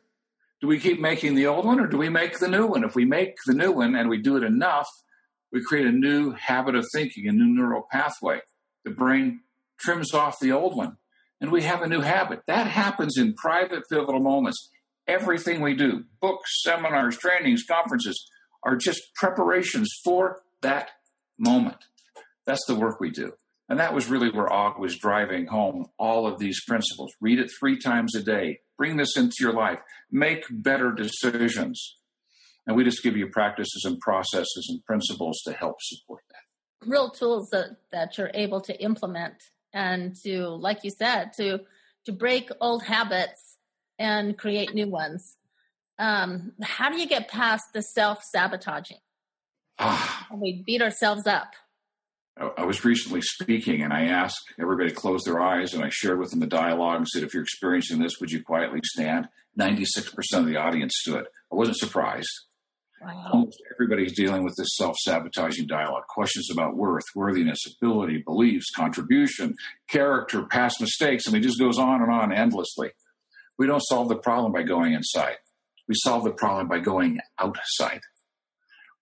Do 0.61 0.69
we 0.69 0.81
keep 0.81 1.01
making 1.01 1.35
the 1.35 1.47
old 1.47 1.67
one 1.67 1.81
or 1.81 1.87
do 1.87 1.99
we 1.99 2.09
make 2.09 2.39
the 2.39 2.49
new 2.49 2.67
one? 2.67 2.83
If 2.83 2.95
we 2.95 3.05
make 3.05 3.35
the 3.47 3.55
new 3.55 3.73
one 3.73 3.95
and 3.95 4.09
we 4.09 4.21
do 4.21 4.37
it 4.37 4.43
enough, 4.43 4.89
we 5.53 5.63
create 5.63 5.87
a 5.87 5.93
new 5.93 6.33
habit 6.33 6.75
of 6.75 6.85
thinking, 6.95 7.29
a 7.29 7.33
new 7.33 7.47
neural 7.47 7.87
pathway. 7.91 8.41
The 8.85 8.91
brain 8.91 9.41
trims 9.79 10.15
off 10.15 10.41
the 10.41 10.53
old 10.53 10.77
one 10.77 10.97
and 11.41 11.53
we 11.53 11.63
have 11.63 11.83
a 11.83 11.89
new 11.89 12.01
habit. 12.01 12.41
That 12.47 12.67
happens 12.67 13.19
in 13.19 13.35
private, 13.35 13.83
pivotal 13.91 14.21
moments 14.21 14.71
everything 15.07 15.61
we 15.61 15.75
do 15.75 16.05
books, 16.21 16.63
seminars, 16.63 17.17
trainings, 17.17 17.65
conferences 17.65 18.29
are 18.63 18.77
just 18.77 19.15
preparations 19.15 19.89
for 20.05 20.43
that 20.63 20.91
moment. 21.39 21.77
That's 22.45 22.65
the 22.67 22.75
work 22.75 23.01
we 23.01 23.11
do. 23.11 23.33
And 23.69 23.81
that 23.81 23.95
was 23.95 24.09
really 24.09 24.31
where 24.31 24.53
Og 24.53 24.79
was 24.79 24.97
driving 24.97 25.47
home 25.47 25.87
all 25.99 26.27
of 26.27 26.39
these 26.39 26.63
principles. 26.65 27.13
Read 27.21 27.39
it 27.39 27.51
three 27.59 27.79
times 27.79 28.15
a 28.15 28.23
day. 28.23 28.61
Bring 28.79 28.97
this 28.97 29.17
into 29.17 29.37
your 29.41 29.53
life. 29.53 29.81
Make 30.11 30.45
better 30.51 30.93
decisions. 30.93 31.97
And 32.67 32.77
we 32.77 32.85
just 32.85 33.03
give 33.03 33.17
you 33.17 33.29
practices 33.29 33.83
and 33.85 33.99
processes 34.01 34.67
and 34.69 34.85
principles 34.85 35.41
to 35.47 35.53
help 35.53 35.77
support 35.81 36.23
that. 36.31 36.89
Real 36.89 37.11
tools 37.11 37.49
that, 37.51 37.77
that 37.91 38.19
you're 38.19 38.31
able 38.35 38.61
to 38.63 38.81
implement 38.81 39.35
and 39.73 40.15
to, 40.25 40.49
like 40.49 40.85
you 40.85 40.91
said, 40.91 41.33
to 41.37 41.61
to 42.07 42.13
break 42.13 42.51
old 42.61 42.85
habits 42.85 43.57
and 43.99 44.39
create 44.39 44.75
new 44.75 44.89
ones. 44.89 45.37
Um, 45.99 46.53
how 46.63 46.89
do 46.89 46.99
you 46.99 47.07
get 47.07 47.29
past 47.29 47.65
the 47.75 47.83
self 47.83 48.23
sabotaging? 48.23 48.99
Ah. 49.79 50.27
we 50.33 50.63
beat 50.65 50.81
ourselves 50.81 51.27
up. 51.27 51.53
I 52.39 52.65
was 52.65 52.85
recently 52.85 53.23
speaking 53.23 53.83
and 53.83 53.95
I 53.95 54.05
asked 54.05 54.53
everybody 54.61 54.91
to 54.91 54.95
close 54.95 55.23
their 55.25 55.41
eyes 55.41 55.73
and 55.73 55.83
I 55.83 55.89
shared 55.91 56.19
with 56.19 56.31
them 56.31 56.41
the 56.41 56.47
dialogue 56.47 56.99
and 56.99 57.09
said, 57.09 57.23
if 57.23 57.33
you're 57.33 57.43
experiencing 57.43 57.99
this, 57.99 58.21
would 58.21 58.31
you 58.31 58.43
quietly 58.43 58.81
stand? 58.85 59.29
96% 59.59 60.13
of 60.35 60.45
the 60.45 60.59
audience 60.59 60.93
stood. 60.97 61.25
I 61.51 61.55
wasn't 61.55 61.79
surprised. 61.79 62.29
Wow. 63.01 63.31
Almost 63.33 63.63
everybody's 63.75 64.15
dealing 64.15 64.43
with 64.45 64.55
this 64.57 64.69
self 64.77 64.97
sabotaging 64.99 65.67
dialogue 65.67 66.07
questions 66.09 66.51
about 66.51 66.77
worth, 66.77 67.05
worthiness, 67.15 67.61
ability, 67.81 68.23
beliefs, 68.25 68.71
contribution, 68.75 69.55
character, 69.89 70.45
past 70.45 70.81
mistakes. 70.81 71.29
I 71.29 71.33
mean, 71.33 71.43
it 71.43 71.47
just 71.47 71.61
goes 71.61 71.79
on 71.79 72.03
and 72.03 72.11
on 72.11 72.33
endlessly. 72.33 72.93
We 73.59 73.67
don't 73.67 73.81
solve 73.81 74.09
the 74.09 74.17
problem 74.17 74.53
by 74.53 74.63
going 74.63 74.95
inside, 74.95 75.37
we 75.89 75.95
solve 75.95 76.25
the 76.25 76.33
problem 76.33 76.69
by 76.69 76.81
going 76.81 77.21
outside. 77.39 78.01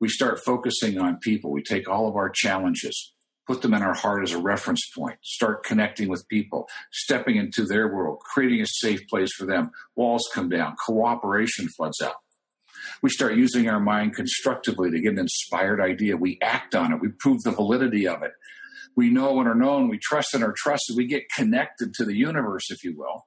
We 0.01 0.09
start 0.09 0.45
focusing 0.45 0.99
on 0.99 1.19
people. 1.19 1.51
We 1.51 1.63
take 1.63 1.89
all 1.89 2.09
of 2.09 2.17
our 2.17 2.29
challenges, 2.29 3.14
put 3.47 3.63
them 3.63 3.75
in 3.75 3.83
our 3.83 3.95
heart 3.95 4.23
as 4.23 4.33
a 4.33 4.39
reference 4.39 4.89
point, 4.97 5.19
start 5.23 5.65
connecting 5.65 6.09
with 6.09 6.27
people, 6.29 6.69
stepping 6.93 7.37
into 7.37 7.65
their 7.65 7.89
world, 7.89 8.21
creating 8.21 8.61
a 8.61 8.67
safe 8.67 9.07
place 9.09 9.33
for 9.35 9.45
them. 9.45 9.71
Walls 9.97 10.29
come 10.33 10.49
down, 10.49 10.77
cooperation 10.87 11.69
floods 11.69 12.01
out. 12.03 12.17
We 13.03 13.11
start 13.11 13.37
using 13.37 13.69
our 13.69 13.81
mind 13.81 14.15
constructively 14.15 14.91
to 14.91 15.01
get 15.01 15.13
an 15.13 15.19
inspired 15.19 15.81
idea. 15.81 16.17
We 16.17 16.39
act 16.43 16.75
on 16.75 16.93
it, 16.93 17.01
we 17.01 17.09
prove 17.09 17.43
the 17.43 17.51
validity 17.51 18.07
of 18.07 18.23
it. 18.23 18.33
We 18.97 19.11
know 19.11 19.41
and 19.41 19.49
are 19.49 19.55
known, 19.55 19.89
we 19.89 19.99
trust 19.99 20.35
and 20.35 20.45
are 20.45 20.55
trusted, 20.57 20.97
we 20.97 21.07
get 21.07 21.25
connected 21.37 21.95
to 21.95 22.05
the 22.05 22.17
universe, 22.17 22.71
if 22.71 22.85
you 22.85 22.97
will. 22.97 23.27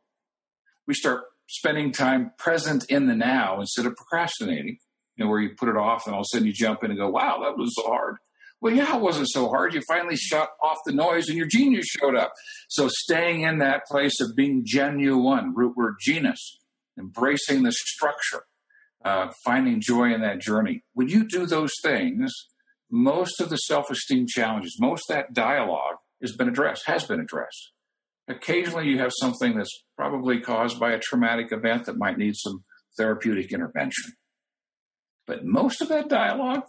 We 0.87 0.93
start 0.93 1.23
spending 1.49 1.91
time 1.91 2.31
present 2.37 2.85
in 2.89 3.07
the 3.07 3.15
now 3.15 3.59
instead 3.59 3.85
of 3.85 3.95
procrastinating, 3.95 4.77
you 5.15 5.25
know, 5.25 5.29
where 5.29 5.41
you 5.41 5.55
put 5.57 5.69
it 5.69 5.77
off 5.77 6.05
and 6.05 6.13
all 6.13 6.21
of 6.21 6.25
a 6.25 6.35
sudden 6.35 6.47
you 6.47 6.53
jump 6.53 6.83
in 6.83 6.91
and 6.91 6.99
go, 6.99 7.09
wow, 7.09 7.39
that 7.43 7.57
was 7.57 7.73
hard. 7.85 8.17
Well, 8.59 8.73
yeah, 8.73 8.95
it 8.95 9.01
wasn't 9.01 9.29
so 9.29 9.49
hard. 9.49 9.73
You 9.73 9.81
finally 9.87 10.15
shut 10.15 10.49
off 10.61 10.77
the 10.85 10.93
noise 10.93 11.27
and 11.27 11.37
your 11.37 11.47
genius 11.47 11.85
showed 11.85 12.15
up. 12.15 12.33
So 12.69 12.87
staying 12.89 13.41
in 13.41 13.59
that 13.59 13.85
place 13.85 14.19
of 14.19 14.35
being 14.35 14.63
genuine, 14.65 15.53
root 15.55 15.77
word 15.77 15.95
genus, 16.01 16.57
embracing 16.97 17.63
the 17.63 17.71
structure, 17.71 18.43
uh, 19.05 19.31
finding 19.45 19.79
joy 19.79 20.11
in 20.11 20.21
that 20.21 20.41
journey. 20.41 20.83
When 20.93 21.07
you 21.07 21.27
do 21.27 21.45
those 21.45 21.73
things, 21.83 22.33
most 22.89 23.39
of 23.39 23.49
the 23.49 23.57
self 23.57 23.91
esteem 23.91 24.25
challenges, 24.27 24.77
most 24.79 25.03
that 25.09 25.33
dialogue 25.33 25.97
has 26.21 26.35
been 26.35 26.49
addressed, 26.49 26.87
has 26.87 27.03
been 27.03 27.19
addressed. 27.19 27.73
Occasionally, 28.27 28.87
you 28.87 28.97
have 28.99 29.11
something 29.19 29.55
that's 29.55 29.83
probably 29.95 30.41
caused 30.41 30.79
by 30.79 30.91
a 30.91 30.99
traumatic 30.99 31.51
event 31.51 31.85
that 31.85 31.97
might 31.97 32.17
need 32.17 32.35
some 32.35 32.63
therapeutic 32.97 33.53
intervention. 33.53 34.13
But 35.27 35.45
most 35.45 35.81
of 35.81 35.89
that 35.89 36.09
dialogue 36.09 36.63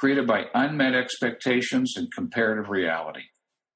created 0.00 0.26
by 0.26 0.46
unmet 0.54 0.94
expectations 0.94 1.92
and 1.94 2.08
comparative 2.12 2.70
reality, 2.70 3.24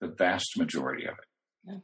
the 0.00 0.08
vast 0.08 0.56
majority 0.56 1.04
of 1.04 1.12
it. 1.12 1.24
Yeah. 1.66 1.74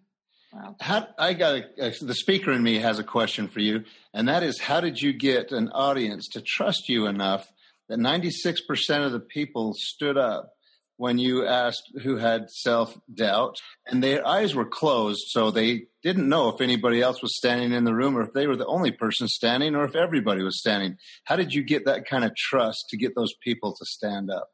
Wow. 0.53 0.77
How, 0.81 1.09
I 1.19 1.35
got 1.35 1.63
a, 1.79 1.93
the 2.01 2.15
speaker 2.15 2.51
in 2.51 2.63
me 2.63 2.79
has 2.79 2.99
a 2.99 3.05
question 3.05 3.49
for 3.49 3.61
you, 3.61 3.85
and 4.15 4.29
that 4.29 4.43
is 4.43 4.59
how 4.59 4.81
did 4.81 4.99
you 4.99 5.13
get 5.13 5.53
an 5.53 5.69
audience 5.69 6.27
to 6.33 6.41
trust 6.41 6.89
you 6.89 7.07
enough 7.07 7.47
that 7.91 7.99
96% 7.99 9.05
of 9.05 9.13
the 9.13 9.21
people 9.21 9.75
stood 9.77 10.17
up 10.17 10.53
when 11.01 11.17
you 11.17 11.47
asked 11.47 11.91
who 12.03 12.19
had 12.19 12.51
self 12.51 12.95
doubt, 13.15 13.57
and 13.87 14.05
their 14.05 14.27
eyes 14.27 14.55
were 14.55 14.67
closed, 14.67 15.23
so 15.29 15.51
they 15.51 15.87
didn't 16.03 16.29
know 16.29 16.51
if 16.51 16.61
anybody 16.61 17.01
else 17.01 17.23
was 17.23 17.35
standing 17.39 17.73
in 17.73 17.85
the 17.85 17.95
room 17.95 18.19
or 18.19 18.21
if 18.21 18.35
they 18.35 18.47
were 18.47 18.55
the 18.57 18.67
only 18.67 18.91
person 18.91 19.27
standing 19.27 19.75
or 19.75 19.85
if 19.87 19.97
everybody 19.97 20.43
was 20.43 20.59
standing. 20.59 20.99
How 21.25 21.37
did 21.37 21.55
you 21.55 21.63
get 21.63 21.87
that 21.87 22.07
kind 22.07 22.23
of 22.23 22.37
trust 22.37 22.85
to 22.91 22.99
get 22.99 23.15
those 23.17 23.33
people 23.43 23.73
to 23.73 23.85
stand 23.87 24.31
up? 24.31 24.51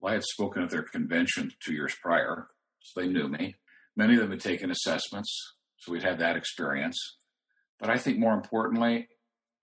Well, 0.00 0.12
I 0.12 0.14
had 0.14 0.22
spoken 0.22 0.62
at 0.62 0.70
their 0.70 0.84
convention 0.84 1.50
two 1.58 1.74
years 1.74 1.96
prior, 2.00 2.46
so 2.80 3.00
they 3.00 3.08
knew 3.08 3.26
me. 3.26 3.56
Many 3.96 4.14
of 4.14 4.20
them 4.20 4.30
had 4.30 4.42
taken 4.42 4.70
assessments, 4.70 5.54
so 5.78 5.90
we'd 5.90 6.04
had 6.04 6.20
that 6.20 6.36
experience. 6.36 7.00
But 7.80 7.90
I 7.90 7.98
think 7.98 8.20
more 8.20 8.34
importantly, 8.34 9.08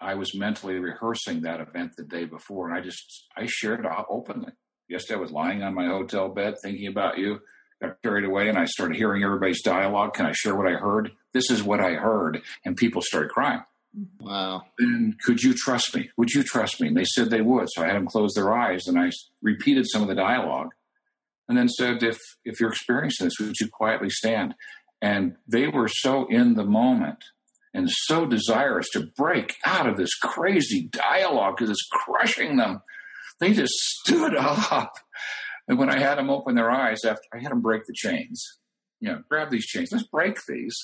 I 0.01 0.15
was 0.15 0.38
mentally 0.38 0.77
rehearsing 0.77 1.44
that 1.44 1.62
event 1.62 1.94
the 1.96 2.03
day 2.03 2.25
before, 2.25 2.68
and 2.68 2.77
I 2.77 2.82
just 2.82 3.30
I 3.38 3.46
shared 3.46 3.80
it 3.80 3.86
openly. 4.10 4.51
Yesterday, 4.92 5.20
I 5.20 5.22
was 5.22 5.32
lying 5.32 5.64
on 5.64 5.74
my 5.74 5.88
hotel 5.88 6.28
bed 6.28 6.56
thinking 6.62 6.88
about 6.88 7.18
you. 7.18 7.40
Got 7.82 8.02
carried 8.04 8.26
away, 8.26 8.50
and 8.50 8.58
I 8.58 8.66
started 8.66 8.98
hearing 8.98 9.24
everybody's 9.24 9.64
dialogue. 9.64 10.14
Can 10.14 10.26
I 10.26 10.34
share 10.34 10.54
what 10.54 10.68
I 10.68 10.74
heard? 10.74 11.14
This 11.34 11.50
is 11.50 11.64
what 11.64 11.80
I 11.80 11.94
heard, 11.94 12.42
and 12.66 12.76
people 12.76 13.02
started 13.02 13.32
crying. 13.32 13.64
Wow. 14.20 14.64
Then 14.78 15.16
could 15.24 15.42
you 15.42 15.54
trust 15.54 15.96
me? 15.96 16.10
Would 16.18 16.32
you 16.32 16.44
trust 16.44 16.82
me? 16.82 16.90
And 16.90 16.98
they 16.98 17.06
said 17.06 17.30
they 17.30 17.42
would. 17.42 17.68
So 17.72 17.84
I 17.84 17.88
had 17.88 17.96
them 17.96 18.06
close 18.06 18.34
their 18.34 18.54
eyes, 18.54 18.86
and 18.86 19.00
I 19.00 19.12
repeated 19.42 19.86
some 19.88 20.02
of 20.02 20.10
the 20.10 20.16
dialogue, 20.16 20.72
and 21.48 21.58
then 21.58 21.70
said, 21.70 22.04
"If 22.04 22.20
if 22.44 22.60
you're 22.60 22.72
experiencing 22.72 23.28
this, 23.28 23.40
would 23.40 23.60
you 23.60 23.70
quietly 23.70 24.10
stand?" 24.10 24.56
And 25.02 25.38
they 25.48 25.68
were 25.68 25.88
so 25.88 26.28
in 26.28 26.56
the 26.56 26.66
moment 26.66 27.24
and 27.74 27.90
so 27.90 28.26
desirous 28.26 28.90
to 28.90 29.08
break 29.18 29.56
out 29.66 29.88
of 29.88 29.96
this 29.96 30.14
crazy 30.16 30.90
dialogue 30.92 31.56
because 31.56 31.72
it's 31.72 31.88
crushing 31.90 32.58
them 32.58 32.82
they 33.42 33.54
just 33.54 33.74
stood 33.74 34.36
up. 34.36 34.94
And 35.68 35.78
when 35.78 35.90
I 35.90 36.00
had 36.00 36.18
them 36.18 36.30
open 36.30 36.56
their 36.56 36.72
eyes 36.72 37.04
after 37.04 37.24
I 37.34 37.40
had 37.40 37.52
them 37.52 37.62
break 37.62 37.84
the 37.86 37.94
chains, 37.94 38.46
you 39.02 39.10
know, 39.10 39.24
grab 39.30 39.50
these 39.50 39.66
chains, 39.66 39.90
let's 39.92 40.08
break 40.08 40.38
these. 40.48 40.78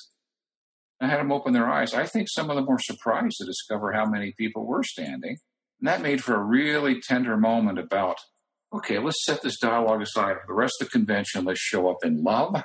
I 0.99 1.07
had 1.07 1.19
them 1.19 1.31
open 1.31 1.53
their 1.53 1.69
eyes. 1.69 1.93
I 1.93 2.05
think 2.05 2.27
some 2.29 2.49
of 2.49 2.55
them 2.55 2.65
were 2.65 2.79
surprised 2.79 3.37
to 3.37 3.45
discover 3.45 3.93
how 3.93 4.05
many 4.05 4.33
people 4.37 4.65
were 4.65 4.83
standing. 4.83 5.37
And 5.79 5.87
that 5.87 6.01
made 6.01 6.23
for 6.23 6.35
a 6.35 6.43
really 6.43 6.99
tender 6.99 7.37
moment 7.37 7.77
about, 7.77 8.17
okay, 8.73 8.97
let's 8.97 9.23
set 9.23 9.43
this 9.43 9.59
dialogue 9.59 10.01
aside 10.01 10.37
for 10.37 10.47
the 10.47 10.53
rest 10.53 10.73
of 10.81 10.87
the 10.87 10.91
convention. 10.91 11.45
Let's 11.45 11.59
show 11.59 11.89
up 11.89 12.03
in 12.03 12.23
love 12.23 12.63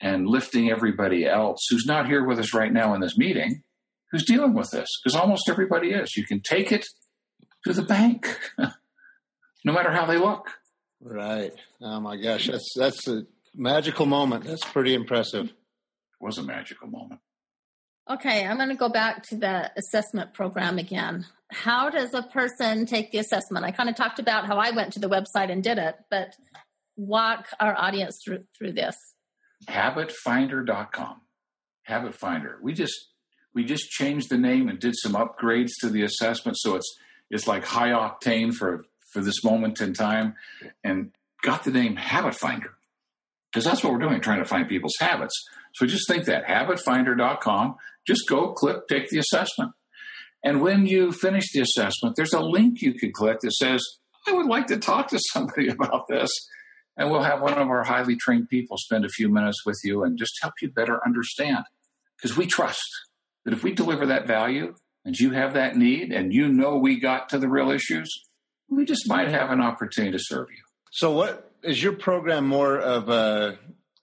and 0.00 0.26
lifting 0.26 0.70
everybody 0.70 1.26
else 1.26 1.66
who's 1.68 1.84
not 1.86 2.06
here 2.06 2.26
with 2.26 2.38
us 2.38 2.54
right 2.54 2.72
now 2.72 2.94
in 2.94 3.02
this 3.02 3.18
meeting, 3.18 3.62
who's 4.10 4.24
dealing 4.24 4.54
with 4.54 4.70
this, 4.70 4.88
because 5.04 5.14
almost 5.14 5.50
everybody 5.50 5.90
is. 5.90 6.16
You 6.16 6.24
can 6.24 6.40
take 6.40 6.72
it 6.72 6.86
to 7.66 7.74
the 7.74 7.82
bank. 7.82 8.38
no 9.64 9.72
matter 9.72 9.90
how 9.90 10.06
they 10.06 10.18
look. 10.18 10.50
Right. 11.00 11.52
Oh 11.80 12.00
my 12.00 12.16
gosh, 12.16 12.46
that's 12.48 12.72
that's 12.76 13.08
a 13.08 13.24
magical 13.54 14.06
moment. 14.06 14.44
That's 14.44 14.64
pretty 14.64 14.94
impressive. 14.94 15.46
It 15.46 15.54
was 16.20 16.38
a 16.38 16.42
magical 16.42 16.88
moment. 16.88 17.20
Okay, 18.10 18.44
I'm 18.44 18.56
going 18.56 18.70
to 18.70 18.74
go 18.74 18.88
back 18.88 19.22
to 19.28 19.36
the 19.36 19.70
assessment 19.76 20.34
program 20.34 20.78
again. 20.78 21.26
How 21.52 21.90
does 21.90 22.12
a 22.12 22.22
person 22.22 22.84
take 22.84 23.12
the 23.12 23.18
assessment? 23.18 23.64
I 23.64 23.70
kind 23.70 23.88
of 23.88 23.94
talked 23.94 24.18
about 24.18 24.46
how 24.46 24.56
I 24.56 24.72
went 24.72 24.92
to 24.94 25.00
the 25.00 25.08
website 25.08 25.50
and 25.50 25.62
did 25.62 25.78
it, 25.78 25.94
but 26.10 26.34
walk 26.96 27.46
our 27.60 27.74
audience 27.76 28.20
through 28.24 28.44
through 28.58 28.72
this. 28.72 28.96
Habitfinder.com. 29.68 31.20
Habit 31.84 32.14
Finder. 32.14 32.58
We 32.62 32.72
just 32.72 32.94
we 33.54 33.64
just 33.64 33.90
changed 33.90 34.28
the 34.28 34.38
name 34.38 34.68
and 34.68 34.78
did 34.78 34.94
some 34.96 35.12
upgrades 35.12 35.70
to 35.80 35.88
the 35.88 36.02
assessment 36.02 36.56
so 36.58 36.76
it's 36.76 36.98
it's 37.30 37.46
like 37.46 37.64
high 37.64 37.90
octane 37.90 38.52
for 38.52 38.84
for 39.12 39.20
this 39.20 39.42
moment 39.44 39.80
in 39.80 39.92
time 39.92 40.34
and 40.84 41.10
got 41.42 41.64
the 41.64 41.70
name 41.70 41.96
Habit 41.96 42.34
Finder 42.34 42.74
because 43.50 43.64
that's 43.64 43.82
what 43.82 43.92
we're 43.92 43.98
doing, 43.98 44.20
trying 44.20 44.38
to 44.38 44.44
find 44.44 44.68
people's 44.68 44.96
habits. 45.00 45.34
So 45.74 45.86
just 45.86 46.08
think 46.08 46.24
that 46.26 46.46
habitfinder.com, 46.46 47.76
just 48.06 48.28
go 48.28 48.52
click, 48.52 48.86
take 48.88 49.08
the 49.08 49.18
assessment. 49.18 49.72
And 50.44 50.62
when 50.62 50.86
you 50.86 51.12
finish 51.12 51.52
the 51.52 51.60
assessment, 51.60 52.16
there's 52.16 52.32
a 52.32 52.40
link 52.40 52.80
you 52.80 52.94
can 52.94 53.12
click 53.12 53.40
that 53.40 53.52
says, 53.52 53.84
I 54.26 54.32
would 54.32 54.46
like 54.46 54.66
to 54.68 54.78
talk 54.78 55.08
to 55.08 55.20
somebody 55.32 55.68
about 55.70 56.06
this. 56.08 56.30
And 56.96 57.10
we'll 57.10 57.22
have 57.22 57.40
one 57.40 57.54
of 57.54 57.68
our 57.68 57.84
highly 57.84 58.16
trained 58.16 58.48
people 58.48 58.76
spend 58.76 59.04
a 59.04 59.08
few 59.08 59.28
minutes 59.28 59.64
with 59.64 59.80
you 59.84 60.02
and 60.04 60.18
just 60.18 60.38
help 60.42 60.54
you 60.60 60.70
better 60.70 61.00
understand. 61.04 61.64
Because 62.16 62.36
we 62.36 62.46
trust 62.46 62.88
that 63.44 63.54
if 63.54 63.64
we 63.64 63.72
deliver 63.72 64.06
that 64.06 64.26
value 64.26 64.74
and 65.04 65.16
you 65.16 65.30
have 65.30 65.54
that 65.54 65.76
need 65.76 66.12
and 66.12 66.32
you 66.32 66.48
know 66.48 66.76
we 66.76 67.00
got 67.00 67.30
to 67.30 67.38
the 67.38 67.48
real 67.48 67.70
issues, 67.70 68.10
we 68.70 68.84
just 68.84 69.08
might 69.08 69.28
have 69.28 69.50
an 69.50 69.60
opportunity 69.60 70.16
to 70.16 70.22
serve 70.22 70.48
you. 70.50 70.62
So, 70.92 71.12
what 71.12 71.52
is 71.62 71.82
your 71.82 71.92
program 71.92 72.46
more 72.46 72.78
of 72.78 73.08
a, 73.08 73.58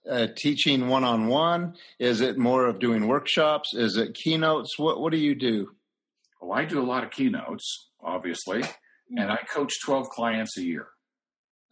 a 0.06 0.28
teaching 0.28 0.88
one 0.88 1.04
on 1.04 1.26
one? 1.28 1.74
Is 1.98 2.20
it 2.20 2.38
more 2.38 2.66
of 2.66 2.78
doing 2.78 3.06
workshops? 3.08 3.74
Is 3.74 3.96
it 3.96 4.14
keynotes? 4.14 4.78
What 4.78 5.00
What 5.00 5.12
do 5.12 5.18
you 5.18 5.34
do? 5.34 5.70
Well, 6.40 6.58
I 6.58 6.64
do 6.64 6.80
a 6.80 6.84
lot 6.84 7.02
of 7.02 7.10
keynotes, 7.10 7.88
obviously, 8.00 8.62
and 9.16 9.30
I 9.30 9.38
coach 9.52 9.72
12 9.84 10.08
clients 10.10 10.56
a 10.56 10.62
year. 10.62 10.86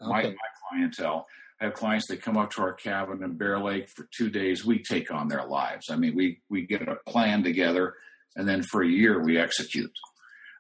Okay. 0.03 0.11
My, 0.11 0.23
my 0.23 0.31
clientele. 0.71 1.27
I 1.61 1.65
have 1.65 1.75
clients 1.75 2.07
that 2.09 2.21
come 2.21 2.37
up 2.37 2.51
to 2.53 2.63
our 2.63 2.75
cabin 2.75 3.23
in 3.23 3.39
Bear 3.39 3.59
Lake 3.59 3.89
for 3.97 4.07
two 4.15 4.29
days. 4.29 4.65
We 4.65 4.83
take 4.83 5.11
on 5.11 5.29
their 5.29 5.47
lives. 5.47 5.87
I 5.91 5.97
mean, 5.97 6.15
we 6.15 6.43
we 6.51 6.67
get 6.67 6.83
a 6.83 6.97
plan 7.09 7.43
together, 7.43 7.95
and 8.35 8.47
then 8.47 8.63
for 8.63 8.83
a 8.83 8.89
year 8.89 9.23
we 9.23 9.39
execute. 9.39 9.93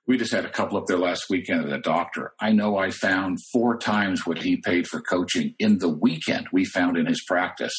We 0.06 0.18
just 0.18 0.32
had 0.32 0.44
a 0.44 0.50
couple 0.50 0.78
up 0.78 0.86
there 0.86 0.98
last 0.98 1.24
weekend 1.28 1.64
at 1.64 1.72
a 1.72 1.80
doctor. 1.80 2.32
I 2.40 2.52
know 2.52 2.78
I 2.78 2.90
found 2.90 3.38
four 3.52 3.76
times 3.76 4.24
what 4.24 4.38
he 4.38 4.56
paid 4.56 4.86
for 4.86 5.00
coaching 5.00 5.54
in 5.58 5.78
the 5.78 5.88
weekend. 5.88 6.46
We 6.52 6.64
found 6.64 6.96
in 6.96 7.06
his 7.06 7.24
practice, 7.26 7.74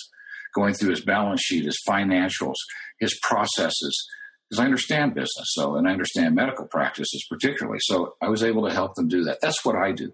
going 0.54 0.74
through 0.74 0.90
his 0.90 1.06
balance 1.06 1.42
sheet, 1.42 1.64
his 1.64 1.82
financials, 1.88 2.56
his 3.00 3.18
processes, 3.24 4.08
because 4.50 4.62
I 4.62 4.66
understand 4.66 5.14
business, 5.14 5.48
so 5.54 5.76
and 5.76 5.88
I 5.88 5.92
understand 5.92 6.36
medical 6.36 6.66
practices 6.66 7.26
particularly. 7.30 7.80
So 7.82 8.16
I 8.22 8.30
was 8.30 8.44
able 8.44 8.68
to 8.68 8.74
help 8.74 8.96
them 8.96 9.08
do 9.08 9.24
that. 9.26 9.40
That's 9.42 9.64
what 9.64 9.76
I 9.76 9.92
do. 9.92 10.14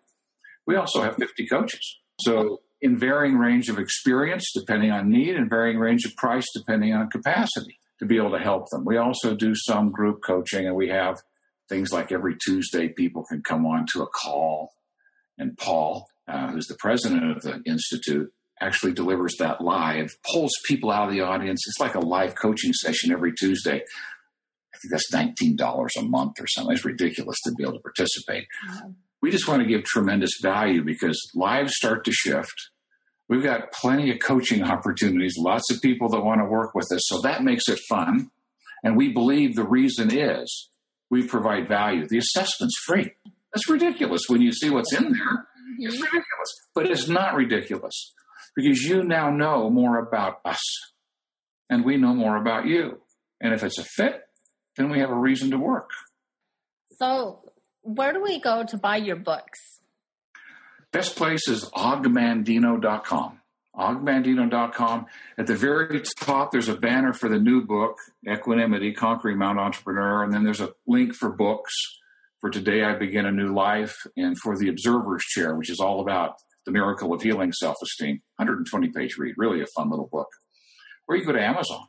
We 0.66 0.76
also 0.76 1.02
have 1.02 1.16
50 1.16 1.48
coaches. 1.48 2.00
So 2.22 2.62
in 2.82 2.98
varying 2.98 3.38
range 3.38 3.70
of 3.70 3.80
experience 3.80 4.52
depending 4.54 4.92
on 4.92 5.10
need 5.10 5.36
and 5.36 5.50
varying 5.50 5.80
range 5.80 6.06
of 6.06 6.16
price 6.16 6.46
depending 6.54 6.94
on 6.94 7.10
capacity 7.10 7.80
to 8.00 8.06
be 8.06 8.18
able 8.18 8.32
to 8.32 8.40
help 8.40 8.70
them. 8.70 8.86
We 8.86 8.98
also 8.98 9.36
do 9.36 9.54
some 9.56 9.92
group 9.92 10.22
coaching 10.22 10.68
and 10.68 10.76
we 10.76 10.90
have 10.90 11.22
things 11.70 11.92
like 11.92 12.12
every 12.12 12.36
Tuesday 12.46 12.90
people 12.90 13.24
can 13.24 13.42
come 13.42 13.66
on 13.66 13.86
to 13.94 14.04
a 14.04 14.08
call 14.08 14.74
and 15.38 15.58
Paul, 15.58 16.08
uh, 16.28 16.52
who's 16.52 16.68
the 16.68 16.78
president 16.80 17.38
of 17.38 17.42
the 17.44 17.62
institute, 17.66 18.32
actually 18.62 18.94
delivers 18.94 19.36
that 19.40 19.62
live, 19.62 20.16
pulls 20.32 20.52
people 20.68 20.92
out 20.92 21.10
of 21.10 21.14
the 21.14 21.22
audience. 21.22 21.64
It's 21.68 21.80
like 21.80 21.96
a 21.96 22.00
live 22.00 22.36
coaching 22.36 22.74
session 22.74 23.12
every 23.12 23.34
Tuesday. 23.34 23.82
I 24.74 24.78
think 24.78 24.92
that's 24.92 25.12
$19 25.12 25.90
a 25.98 26.02
month 26.04 26.40
or 26.40 26.48
something. 26.48 26.74
It's 26.74 26.86
ridiculous 26.86 27.38
to 27.46 27.52
be 27.58 27.64
able 27.64 27.74
to 27.74 27.80
participate. 27.80 28.46
We 29.22 29.32
just 29.32 29.48
want 29.48 29.62
to 29.62 29.68
give 29.68 29.84
tremendous 29.84 30.32
value 30.42 30.84
because 30.84 31.20
lives 31.34 31.76
start 31.76 32.06
to 32.06 32.12
shift. 32.12 32.54
We've 33.30 33.44
got 33.44 33.72
plenty 33.72 34.12
of 34.12 34.20
coaching 34.20 34.64
opportunities, 34.64 35.36
lots 35.38 35.72
of 35.72 35.82
people 35.82 36.10
that 36.10 36.22
want 36.22 36.42
to 36.42 36.46
work 36.46 36.76
with 36.76 36.92
us. 36.92 37.02
So 37.06 37.22
that 37.22 37.44
makes 37.44 37.68
it 37.68 37.80
fun. 37.90 38.30
And 38.84 38.98
we 38.98 39.14
believe 39.14 39.56
the 39.56 39.68
reason 39.68 40.16
is 40.16 40.70
we 41.10 41.28
provide 41.28 41.68
value. 41.68 42.08
The 42.08 42.18
assessment's 42.18 42.78
free. 42.86 43.12
That's 43.54 43.70
ridiculous 43.70 44.24
when 44.28 44.42
you 44.42 44.52
see 44.52 44.70
what's 44.70 44.94
in 44.94 45.12
there. 45.12 45.48
It's 45.80 45.96
mm-hmm. 45.96 46.04
ridiculous. 46.04 46.54
But 46.74 46.88
it's 46.88 47.08
not 47.08 47.36
ridiculous 47.36 48.14
because 48.56 48.82
you 48.82 49.04
now 49.04 49.30
know 49.30 49.70
more 49.70 50.00
about 50.00 50.40
us 50.46 50.62
and 51.70 51.86
we 51.86 51.98
know 51.98 52.14
more 52.14 52.38
about 52.38 52.66
you. 52.66 53.02
And 53.42 53.54
if 53.54 53.64
it's 53.64 53.78
a 53.78 53.84
fit, 53.84 54.22
then 54.78 54.90
we 54.90 55.00
have 55.00 55.10
a 55.10 55.16
reason 55.16 55.52
to 55.52 55.58
work. 55.58 55.90
So, 56.92 57.42
where 57.82 58.14
do 58.14 58.22
we 58.22 58.40
go 58.40 58.64
to 58.64 58.78
buy 58.78 58.98
your 58.98 59.18
books? 59.18 59.60
Best 60.92 61.16
place 61.16 61.48
is 61.48 61.66
ogmandino.com. 61.72 63.40
ogmandino.com. 63.76 65.06
At 65.38 65.48
the 65.48 65.56
very 65.56 66.02
top, 66.20 66.52
there's 66.52 66.70
a 66.70 66.76
banner 66.76 67.14
for 67.14 67.30
the 67.30 67.40
new 67.40 67.66
book, 67.66 67.98
Equanimity 68.28 68.94
Conquering 68.94 69.38
Mount 69.38 69.60
Entrepreneur. 69.60 70.24
And 70.24 70.34
then 70.34 70.44
there's 70.44 70.62
a 70.62 70.74
link 70.88 71.16
for 71.16 71.30
books 71.32 71.74
for 72.40 72.50
Today 72.50 72.84
I 72.84 72.96
Begin 72.96 73.26
a 73.26 73.32
New 73.32 73.54
Life 73.54 73.96
and 74.16 74.38
for 74.38 74.58
the 74.58 74.70
Observer's 74.70 75.24
Chair, 75.24 75.56
which 75.56 75.70
is 75.70 75.80
all 75.80 76.02
about 76.02 76.36
the 76.66 76.72
Miracle 76.72 77.14
of 77.14 77.22
Healing 77.22 77.52
Self 77.54 77.78
Esteem. 77.82 78.22
120 78.38 78.90
page 78.90 79.18
read, 79.18 79.36
really 79.38 79.62
a 79.62 79.66
fun 79.68 79.90
little 79.90 80.10
book. 80.12 80.28
Or 81.08 81.16
you 81.16 81.26
go 81.26 81.32
to 81.32 81.42
Amazon. 81.42 81.88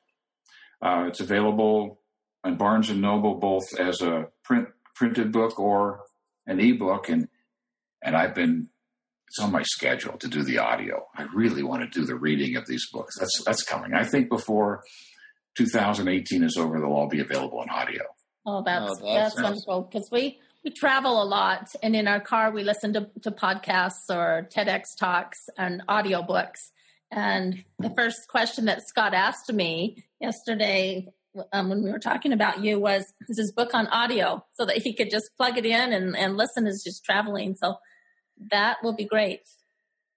Uh, 0.83 1.05
it's 1.09 1.21
available 1.21 2.01
on 2.43 2.57
Barnes 2.57 2.91
and 2.91 3.01
Noble 3.01 3.35
both 3.35 3.65
as 3.79 4.01
a 4.01 4.29
print 4.45 4.69
printed 4.95 5.33
book 5.33 5.59
or 5.59 6.03
an 6.47 6.61
ebook, 6.61 7.09
and 7.09 7.29
and 8.03 8.17
I've 8.17 8.35
been 8.35 8.69
it's 9.35 9.45
on 9.45 9.51
my 9.51 9.65
schedule 9.65 10.17
to 10.19 10.29
do 10.29 10.45
the 10.45 10.59
audio. 10.59 11.07
I 11.17 11.25
really 11.35 11.65
want 11.65 11.83
to 11.83 11.89
do 11.89 12.07
the 12.07 12.15
reading 12.15 12.55
of 12.55 12.67
these 12.67 12.89
books. 12.93 13.19
That's 13.19 13.43
that's 13.45 13.63
coming. 13.65 13.93
I 13.93 14.05
think 14.05 14.29
before 14.29 14.85
2018 15.57 16.45
is 16.45 16.57
over, 16.57 16.79
they'll 16.79 16.93
all 16.93 17.09
be 17.09 17.19
available 17.19 17.61
in 17.63 17.69
audio. 17.69 18.03
Oh, 18.47 18.63
that's 18.65 19.01
oh, 19.03 19.15
that's, 19.15 19.35
that's 19.35 19.43
wonderful 19.43 19.89
because 19.91 20.09
we 20.13 20.39
we 20.63 20.71
travel 20.71 21.21
a 21.21 21.25
lot 21.25 21.69
and 21.83 21.97
in 21.97 22.07
our 22.07 22.21
car 22.21 22.53
we 22.53 22.63
listen 22.63 22.93
to, 22.93 23.11
to 23.23 23.33
podcasts 23.33 24.09
or 24.09 24.49
TEDx 24.55 24.83
talks 24.97 25.49
and 25.59 25.83
audiobooks. 25.89 26.71
And 27.11 27.65
the 27.81 27.91
first 27.91 28.29
question 28.29 28.67
that 28.67 28.87
Scott 28.87 29.15
asked 29.15 29.53
me 29.53 30.05
yesterday 30.21 31.09
um, 31.53 31.71
when 31.71 31.83
we 31.83 31.91
were 31.91 31.99
talking 31.99 32.33
about 32.33 32.63
you 32.63 32.79
was 32.79 33.05
is 33.29 33.39
his 33.39 33.53
book 33.53 33.75
on 33.75 33.89
audio 33.89 34.45
so 34.53 34.65
that 34.65 34.79
he 34.79 34.95
could 34.95 35.11
just 35.11 35.31
plug 35.37 35.59
it 35.59 35.67
in 35.67 35.93
and, 35.93 36.17
and 36.17 36.37
listen 36.37 36.69
as 36.69 36.85
just 36.85 37.05
traveling. 37.05 37.57
So 37.57 37.79
that 38.51 38.79
will 38.83 38.95
be 38.95 39.05
great. 39.05 39.41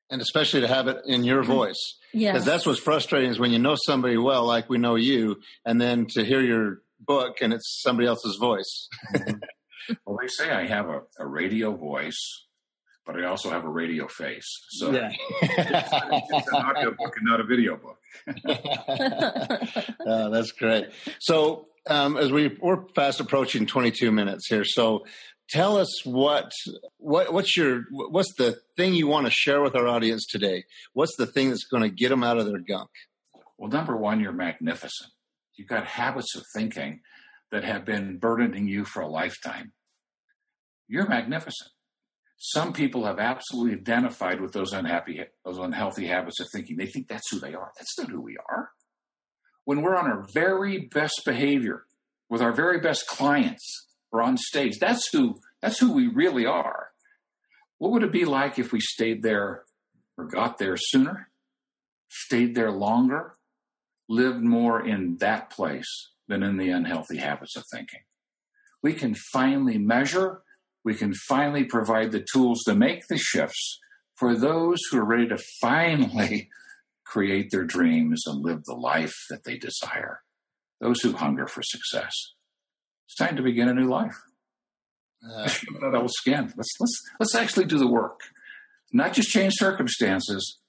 And 0.10 0.22
especially 0.22 0.62
to 0.62 0.68
have 0.68 0.88
it 0.88 1.02
in 1.06 1.24
your 1.24 1.44
mm-hmm. 1.44 1.52
voice. 1.52 1.96
Yeah. 2.14 2.32
Because 2.32 2.46
that's 2.46 2.66
what's 2.66 2.80
frustrating 2.80 3.30
is 3.30 3.40
when 3.40 3.52
you 3.52 3.60
know 3.60 3.76
somebody 3.76 4.18
well, 4.18 4.46
like 4.46 4.70
we 4.70 4.78
know 4.78 4.96
you, 4.96 5.42
and 5.66 5.82
then 5.82 6.08
to 6.12 6.24
hear 6.24 6.42
your 6.42 6.82
book 7.00 7.38
and 7.42 7.54
it's 7.54 7.82
somebody 7.82 8.08
else's 8.08 8.38
voice. 8.38 8.88
Mm-hmm. 9.14 9.96
well, 10.06 10.18
they 10.22 10.28
say 10.28 10.50
I 10.50 10.68
have 10.68 10.88
a, 10.88 11.02
a 11.20 11.26
radio 11.26 11.76
voice, 11.76 12.46
but 13.06 13.20
I 13.20 13.26
also 13.26 13.50
have 13.50 13.66
a 13.66 13.70
radio 13.70 14.08
face. 14.08 14.48
So 14.70 14.92
yeah. 14.92 15.10
it's, 15.42 15.90
it's, 16.32 16.48
an 16.48 16.56
audio 16.56 16.92
book 16.92 17.16
and 17.18 17.26
not 17.26 17.40
a 17.40 17.44
video 17.44 17.78
book. 17.78 17.98
oh, 20.06 20.30
that's 20.30 20.52
great. 20.52 20.88
So 21.20 21.66
um, 21.90 22.18
as 22.18 22.32
we 22.32 22.58
we're 22.60 22.88
fast 22.96 23.20
approaching 23.20 23.66
22 23.66 24.12
minutes 24.12 24.48
here, 24.48 24.66
so 24.66 25.06
tell 25.50 25.78
us 25.78 26.06
what 26.06 26.52
what 26.98 27.34
what's 27.34 27.56
your 27.56 27.84
what's 27.92 28.34
the 28.38 28.58
thing 28.76 28.94
you 28.94 29.08
want 29.08 29.26
to 29.26 29.32
share 29.32 29.62
with 29.62 29.76
our 29.76 29.88
audience 29.88 30.26
today? 30.26 30.64
What's 30.94 31.16
the 31.18 31.26
thing 31.26 31.50
that's 31.50 31.66
going 31.66 31.84
to 31.84 31.90
get 31.90 32.10
them 32.10 32.24
out 32.24 32.38
of 32.38 32.46
their 32.46 32.60
gunk? 32.60 32.90
Well, 33.58 33.70
number 33.72 33.96
one, 33.96 34.20
you're 34.20 34.32
magnificent. 34.32 35.12
You've 35.56 35.68
got 35.68 35.86
habits 35.86 36.36
of 36.36 36.44
thinking 36.56 37.02
that 37.52 37.64
have 37.64 37.86
been 37.86 38.18
burdening 38.18 38.68
you 38.68 38.86
for 38.86 39.02
a 39.02 39.08
lifetime. 39.08 39.74
You're 40.88 41.08
magnificent. 41.08 41.72
Some 42.38 42.72
people 42.72 43.06
have 43.06 43.18
absolutely 43.18 43.74
identified 43.74 44.42
with 44.42 44.54
those 44.54 44.72
unhappy, 44.74 45.24
those 45.44 45.58
unhealthy 45.58 46.06
habits 46.06 46.40
of 46.40 46.48
thinking. 46.54 46.78
They 46.78 46.86
think 46.86 47.08
that's 47.08 47.32
who 47.32 47.40
they 47.40 47.56
are. 47.56 47.72
That's 47.78 47.98
not 47.98 48.10
who 48.10 48.22
we 48.22 48.38
are. 48.48 48.70
When 49.66 49.82
we're 49.82 49.96
on 49.96 50.06
our 50.06 50.26
very 50.34 50.88
best 50.94 51.24
behavior 51.26 51.86
with 52.30 52.42
our 52.42 52.52
very 52.52 52.80
best 52.80 53.08
clients 53.08 53.87
or 54.18 54.24
on 54.24 54.38
stage, 54.38 54.80
that's 54.80 55.08
who 55.12 55.40
that's 55.62 55.80
who 55.80 55.92
we 55.92 56.08
really 56.08 56.46
are. 56.46 56.90
What 57.78 57.92
would 57.92 58.04
it 58.04 58.12
be 58.12 58.26
like 58.26 58.58
if 58.58 58.72
we 58.72 58.80
stayed 58.80 59.22
there 59.24 59.64
or 60.18 60.26
got 60.26 60.58
there 60.58 60.78
sooner, 60.78 61.30
stayed 62.10 62.56
there 62.56 62.72
longer, 62.72 63.36
lived 64.10 64.42
more 64.42 64.86
in 64.86 65.18
that 65.18 65.50
place 65.50 66.10
than 66.28 66.44
in 66.44 66.58
the 66.58 66.70
unhealthy 66.70 67.18
habits 67.18 67.56
of 67.56 67.64
thinking? 67.72 68.02
We 68.82 68.94
can 68.94 69.16
finally 69.16 69.78
measure 69.78 70.42
we 70.88 70.96
can 70.96 71.14
finally 71.14 71.66
provide 71.66 72.14
the 72.14 72.26
tools 72.32 72.64
to 72.64 72.74
make 72.74 73.08
the 73.10 73.18
shifts 73.18 73.78
for 74.16 74.38
those 74.38 74.80
who 74.90 74.98
are 75.00 75.06
ready 75.06 75.28
to 75.28 75.38
finally 75.60 76.48
create 77.06 77.52
their 77.52 77.66
dreams 77.66 78.24
and 78.26 78.42
live 78.42 78.64
the 78.64 78.74
life 78.74 79.14
that 79.30 79.44
they 79.44 79.58
desire. 79.58 80.22
Those 80.80 81.02
who 81.02 81.12
hunger 81.12 81.46
for 81.46 81.62
success. 81.62 82.14
It's 83.08 83.16
time 83.16 83.38
to 83.38 83.42
begin 83.42 83.70
a 83.70 83.74
new 83.74 83.88
life. 83.88 84.16
Uh, 85.24 85.50
that 85.82 85.96
old 85.96 86.12
skin. 86.12 86.54
Let's 86.56 86.76
let's 86.80 87.02
let's 87.20 87.36
actually 87.36 87.66
do 87.66 87.80
the 87.80 87.88
work. 87.88 88.20
Not 88.94 89.14
just 89.14 89.30
change 89.30 89.54
circumstances, 89.56 90.60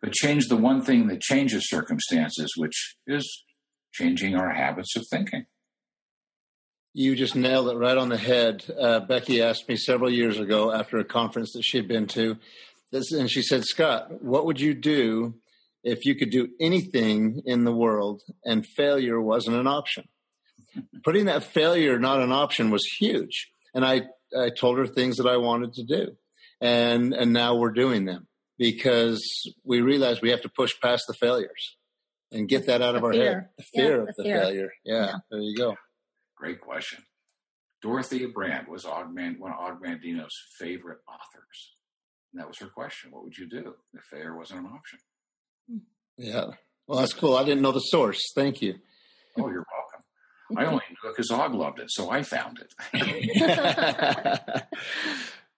but 0.00 0.12
change 0.12 0.46
the 0.48 0.56
one 0.56 0.80
thing 0.82 1.08
that 1.08 1.20
changes 1.20 1.68
circumstances, 1.68 2.52
which 2.56 2.96
is 3.06 3.44
changing 3.92 4.34
our 4.34 4.54
habits 4.54 4.96
of 4.96 5.04
thinking. 5.10 5.46
You 6.94 7.14
just 7.14 7.36
nailed 7.36 7.68
it 7.68 7.76
right 7.76 7.96
on 7.96 8.08
the 8.08 8.16
head. 8.16 8.64
Uh, 8.80 9.00
Becky 9.00 9.42
asked 9.42 9.68
me 9.68 9.76
several 9.76 10.10
years 10.10 10.38
ago 10.38 10.72
after 10.72 10.98
a 10.98 11.04
conference 11.04 11.52
that 11.52 11.62
she'd 11.62 11.86
been 11.86 12.06
to, 12.08 12.38
this, 12.90 13.12
and 13.12 13.30
she 13.30 13.42
said, 13.42 13.64
Scott, 13.64 14.22
what 14.22 14.46
would 14.46 14.60
you 14.60 14.74
do 14.74 15.34
if 15.84 16.04
you 16.04 16.14
could 16.14 16.30
do 16.30 16.48
anything 16.60 17.42
in 17.44 17.64
the 17.64 17.74
world 17.74 18.22
and 18.44 18.66
failure 18.66 19.20
wasn't 19.20 19.56
an 19.56 19.66
option? 19.66 20.08
Putting 21.04 21.26
that 21.26 21.44
failure 21.44 21.98
not 21.98 22.20
an 22.20 22.32
option 22.32 22.70
was 22.70 22.84
huge. 22.98 23.50
And 23.74 23.84
I, 23.84 24.02
I 24.36 24.50
told 24.50 24.78
her 24.78 24.86
things 24.86 25.16
that 25.16 25.26
I 25.26 25.36
wanted 25.36 25.74
to 25.74 25.84
do. 25.84 26.16
And, 26.60 27.12
and 27.14 27.32
now 27.32 27.56
we're 27.56 27.70
doing 27.70 28.04
them 28.04 28.26
because 28.58 29.22
we 29.64 29.80
realize 29.80 30.20
we 30.20 30.30
have 30.30 30.42
to 30.42 30.48
push 30.48 30.72
past 30.82 31.04
the 31.06 31.14
failures 31.14 31.76
and 32.32 32.48
get 32.48 32.66
that 32.66 32.82
out 32.82 32.96
of 32.96 33.04
our 33.04 33.12
fear. 33.12 33.32
head. 33.32 33.48
The 33.56 33.64
fear 33.74 33.96
yeah, 33.96 34.02
of 34.02 34.06
the, 34.16 34.22
fear. 34.24 34.40
failure. 34.40 34.70
Yeah, 34.84 34.94
yeah, 34.94 35.12
there 35.30 35.40
you 35.40 35.56
go. 35.56 35.76
Great 36.36 36.60
question. 36.60 37.04
Dorothea 37.80 38.28
Brande 38.28 38.66
was 38.68 38.84
Augment, 38.84 39.38
one 39.38 39.52
of 39.52 39.58
Og 39.58 39.82
Mandino's 39.82 40.34
favorite 40.58 40.98
authors. 41.08 41.76
And 42.32 42.40
that 42.40 42.48
was 42.48 42.58
her 42.58 42.66
question. 42.66 43.10
What 43.12 43.24
would 43.24 43.36
you 43.36 43.48
do 43.48 43.74
if 43.94 44.02
failure 44.10 44.36
wasn't 44.36 44.60
an 44.60 44.66
option? 44.66 44.98
Yeah. 46.16 46.50
Well, 46.86 46.98
that's 46.98 47.14
cool. 47.14 47.36
I 47.36 47.44
didn't 47.44 47.62
know 47.62 47.72
the 47.72 47.80
source. 47.80 48.20
Thank 48.34 48.60
you. 48.60 48.74
Oh, 49.38 49.48
you're 49.48 49.64
welcome. 49.72 49.87
I 50.56 50.64
only 50.64 50.82
knew 50.88 51.10
it 51.10 51.16
because 51.16 51.30
Og 51.30 51.54
loved 51.54 51.80
it, 51.80 51.90
so 51.90 52.10
I 52.10 52.22
found 52.22 52.60
it. 52.60 52.72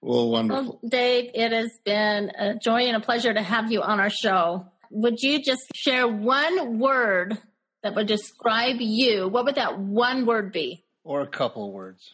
Well, 0.02 0.30
wonderful. 0.30 0.78
Well, 0.82 0.90
Dave, 0.90 1.30
it 1.34 1.52
has 1.52 1.78
been 1.84 2.30
a 2.30 2.54
joy 2.54 2.86
and 2.86 2.96
a 2.96 3.00
pleasure 3.00 3.34
to 3.34 3.42
have 3.42 3.70
you 3.70 3.82
on 3.82 4.00
our 4.00 4.10
show. 4.10 4.66
Would 4.90 5.20
you 5.20 5.42
just 5.42 5.62
share 5.74 6.08
one 6.08 6.78
word 6.78 7.38
that 7.82 7.94
would 7.94 8.06
describe 8.06 8.76
you? 8.80 9.28
What 9.28 9.44
would 9.44 9.56
that 9.56 9.78
one 9.78 10.24
word 10.24 10.52
be? 10.52 10.84
Or 11.04 11.20
a 11.20 11.26
couple 11.26 11.72
words. 11.72 12.12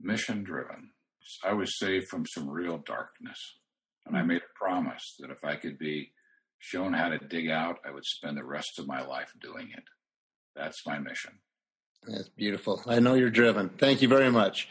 Mission 0.00 0.44
driven. 0.44 0.90
I 1.44 1.52
was 1.52 1.78
saved 1.78 2.08
from 2.08 2.26
some 2.26 2.48
real 2.48 2.78
darkness. 2.78 3.38
And 4.06 4.16
I 4.16 4.22
mm. 4.22 4.28
made 4.28 4.42
a 4.42 4.58
promise 4.58 5.16
that 5.18 5.30
if 5.30 5.44
I 5.44 5.56
could 5.56 5.78
be 5.78 6.12
shown 6.58 6.92
how 6.92 7.08
to 7.08 7.18
dig 7.18 7.50
out, 7.50 7.78
I 7.84 7.90
would 7.90 8.04
spend 8.04 8.36
the 8.36 8.44
rest 8.44 8.78
of 8.78 8.86
my 8.86 9.04
life 9.04 9.32
doing 9.40 9.70
it. 9.76 9.84
That's 10.54 10.86
my 10.86 10.98
mission. 10.98 11.38
That's 12.06 12.28
beautiful. 12.28 12.82
I 12.86 13.00
know 13.00 13.14
you're 13.14 13.30
driven. 13.30 13.70
Thank 13.70 14.02
you 14.02 14.08
very 14.08 14.30
much. 14.30 14.68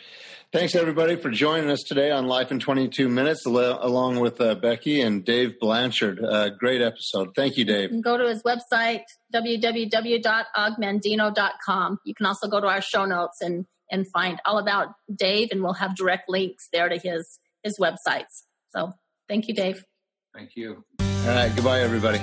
Thanks, 0.51 0.75
everybody, 0.75 1.15
for 1.15 1.29
joining 1.29 1.71
us 1.71 1.79
today 1.87 2.11
on 2.11 2.27
Life 2.27 2.51
in 2.51 2.59
22 2.59 3.07
Minutes, 3.07 3.45
along 3.45 4.19
with 4.19 4.41
uh, 4.41 4.55
Becky 4.55 4.99
and 4.99 5.23
Dave 5.23 5.57
Blanchard. 5.61 6.21
Uh, 6.21 6.49
great 6.49 6.81
episode. 6.81 7.29
Thank 7.37 7.55
you, 7.55 7.63
Dave. 7.63 7.93
You 7.93 8.01
go 8.01 8.17
to 8.17 8.27
his 8.27 8.43
website, 8.43 9.03
www.ogmandino.com. 9.33 11.99
You 12.03 12.13
can 12.13 12.25
also 12.25 12.49
go 12.49 12.59
to 12.59 12.67
our 12.67 12.81
show 12.81 13.05
notes 13.05 13.39
and, 13.39 13.65
and 13.89 14.05
find 14.11 14.41
all 14.45 14.57
about 14.57 14.89
Dave, 15.15 15.47
and 15.51 15.63
we'll 15.63 15.75
have 15.75 15.95
direct 15.95 16.27
links 16.27 16.67
there 16.73 16.89
to 16.89 16.97
his, 16.97 17.39
his 17.63 17.79
websites. 17.79 18.43
So 18.75 18.91
thank 19.29 19.47
you, 19.47 19.53
Dave. 19.53 19.85
Thank 20.33 20.57
you. 20.57 20.83
All 20.99 21.27
right. 21.27 21.55
Goodbye, 21.55 21.79
everybody. 21.79 22.19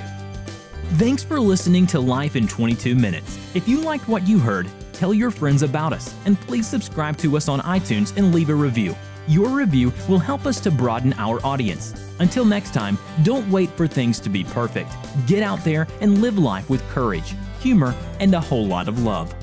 Thanks 0.99 1.23
for 1.23 1.39
listening 1.39 1.87
to 1.87 1.99
Life 2.01 2.35
in 2.35 2.45
22 2.45 2.93
Minutes. 2.93 3.39
If 3.55 3.69
you 3.69 3.79
liked 3.79 4.09
what 4.09 4.27
you 4.27 4.37
heard, 4.37 4.67
tell 4.91 5.13
your 5.13 5.31
friends 5.31 5.63
about 5.63 5.93
us, 5.93 6.13
and 6.25 6.37
please 6.41 6.67
subscribe 6.67 7.15
to 7.19 7.37
us 7.37 7.47
on 7.47 7.61
iTunes 7.61 8.13
and 8.17 8.35
leave 8.35 8.49
a 8.49 8.53
review. 8.53 8.93
Your 9.25 9.47
review 9.47 9.93
will 10.09 10.19
help 10.19 10.45
us 10.45 10.59
to 10.59 10.71
broaden 10.71 11.13
our 11.13 11.39
audience. 11.45 11.93
Until 12.19 12.43
next 12.43 12.73
time, 12.73 12.97
don't 13.23 13.49
wait 13.49 13.69
for 13.77 13.87
things 13.87 14.19
to 14.19 14.29
be 14.29 14.43
perfect. 14.43 14.91
Get 15.25 15.41
out 15.41 15.63
there 15.63 15.87
and 16.01 16.21
live 16.21 16.37
life 16.37 16.69
with 16.69 16.85
courage, 16.89 17.33
humor, 17.61 17.95
and 18.19 18.35
a 18.35 18.41
whole 18.41 18.67
lot 18.67 18.89
of 18.89 19.01
love. 19.01 19.33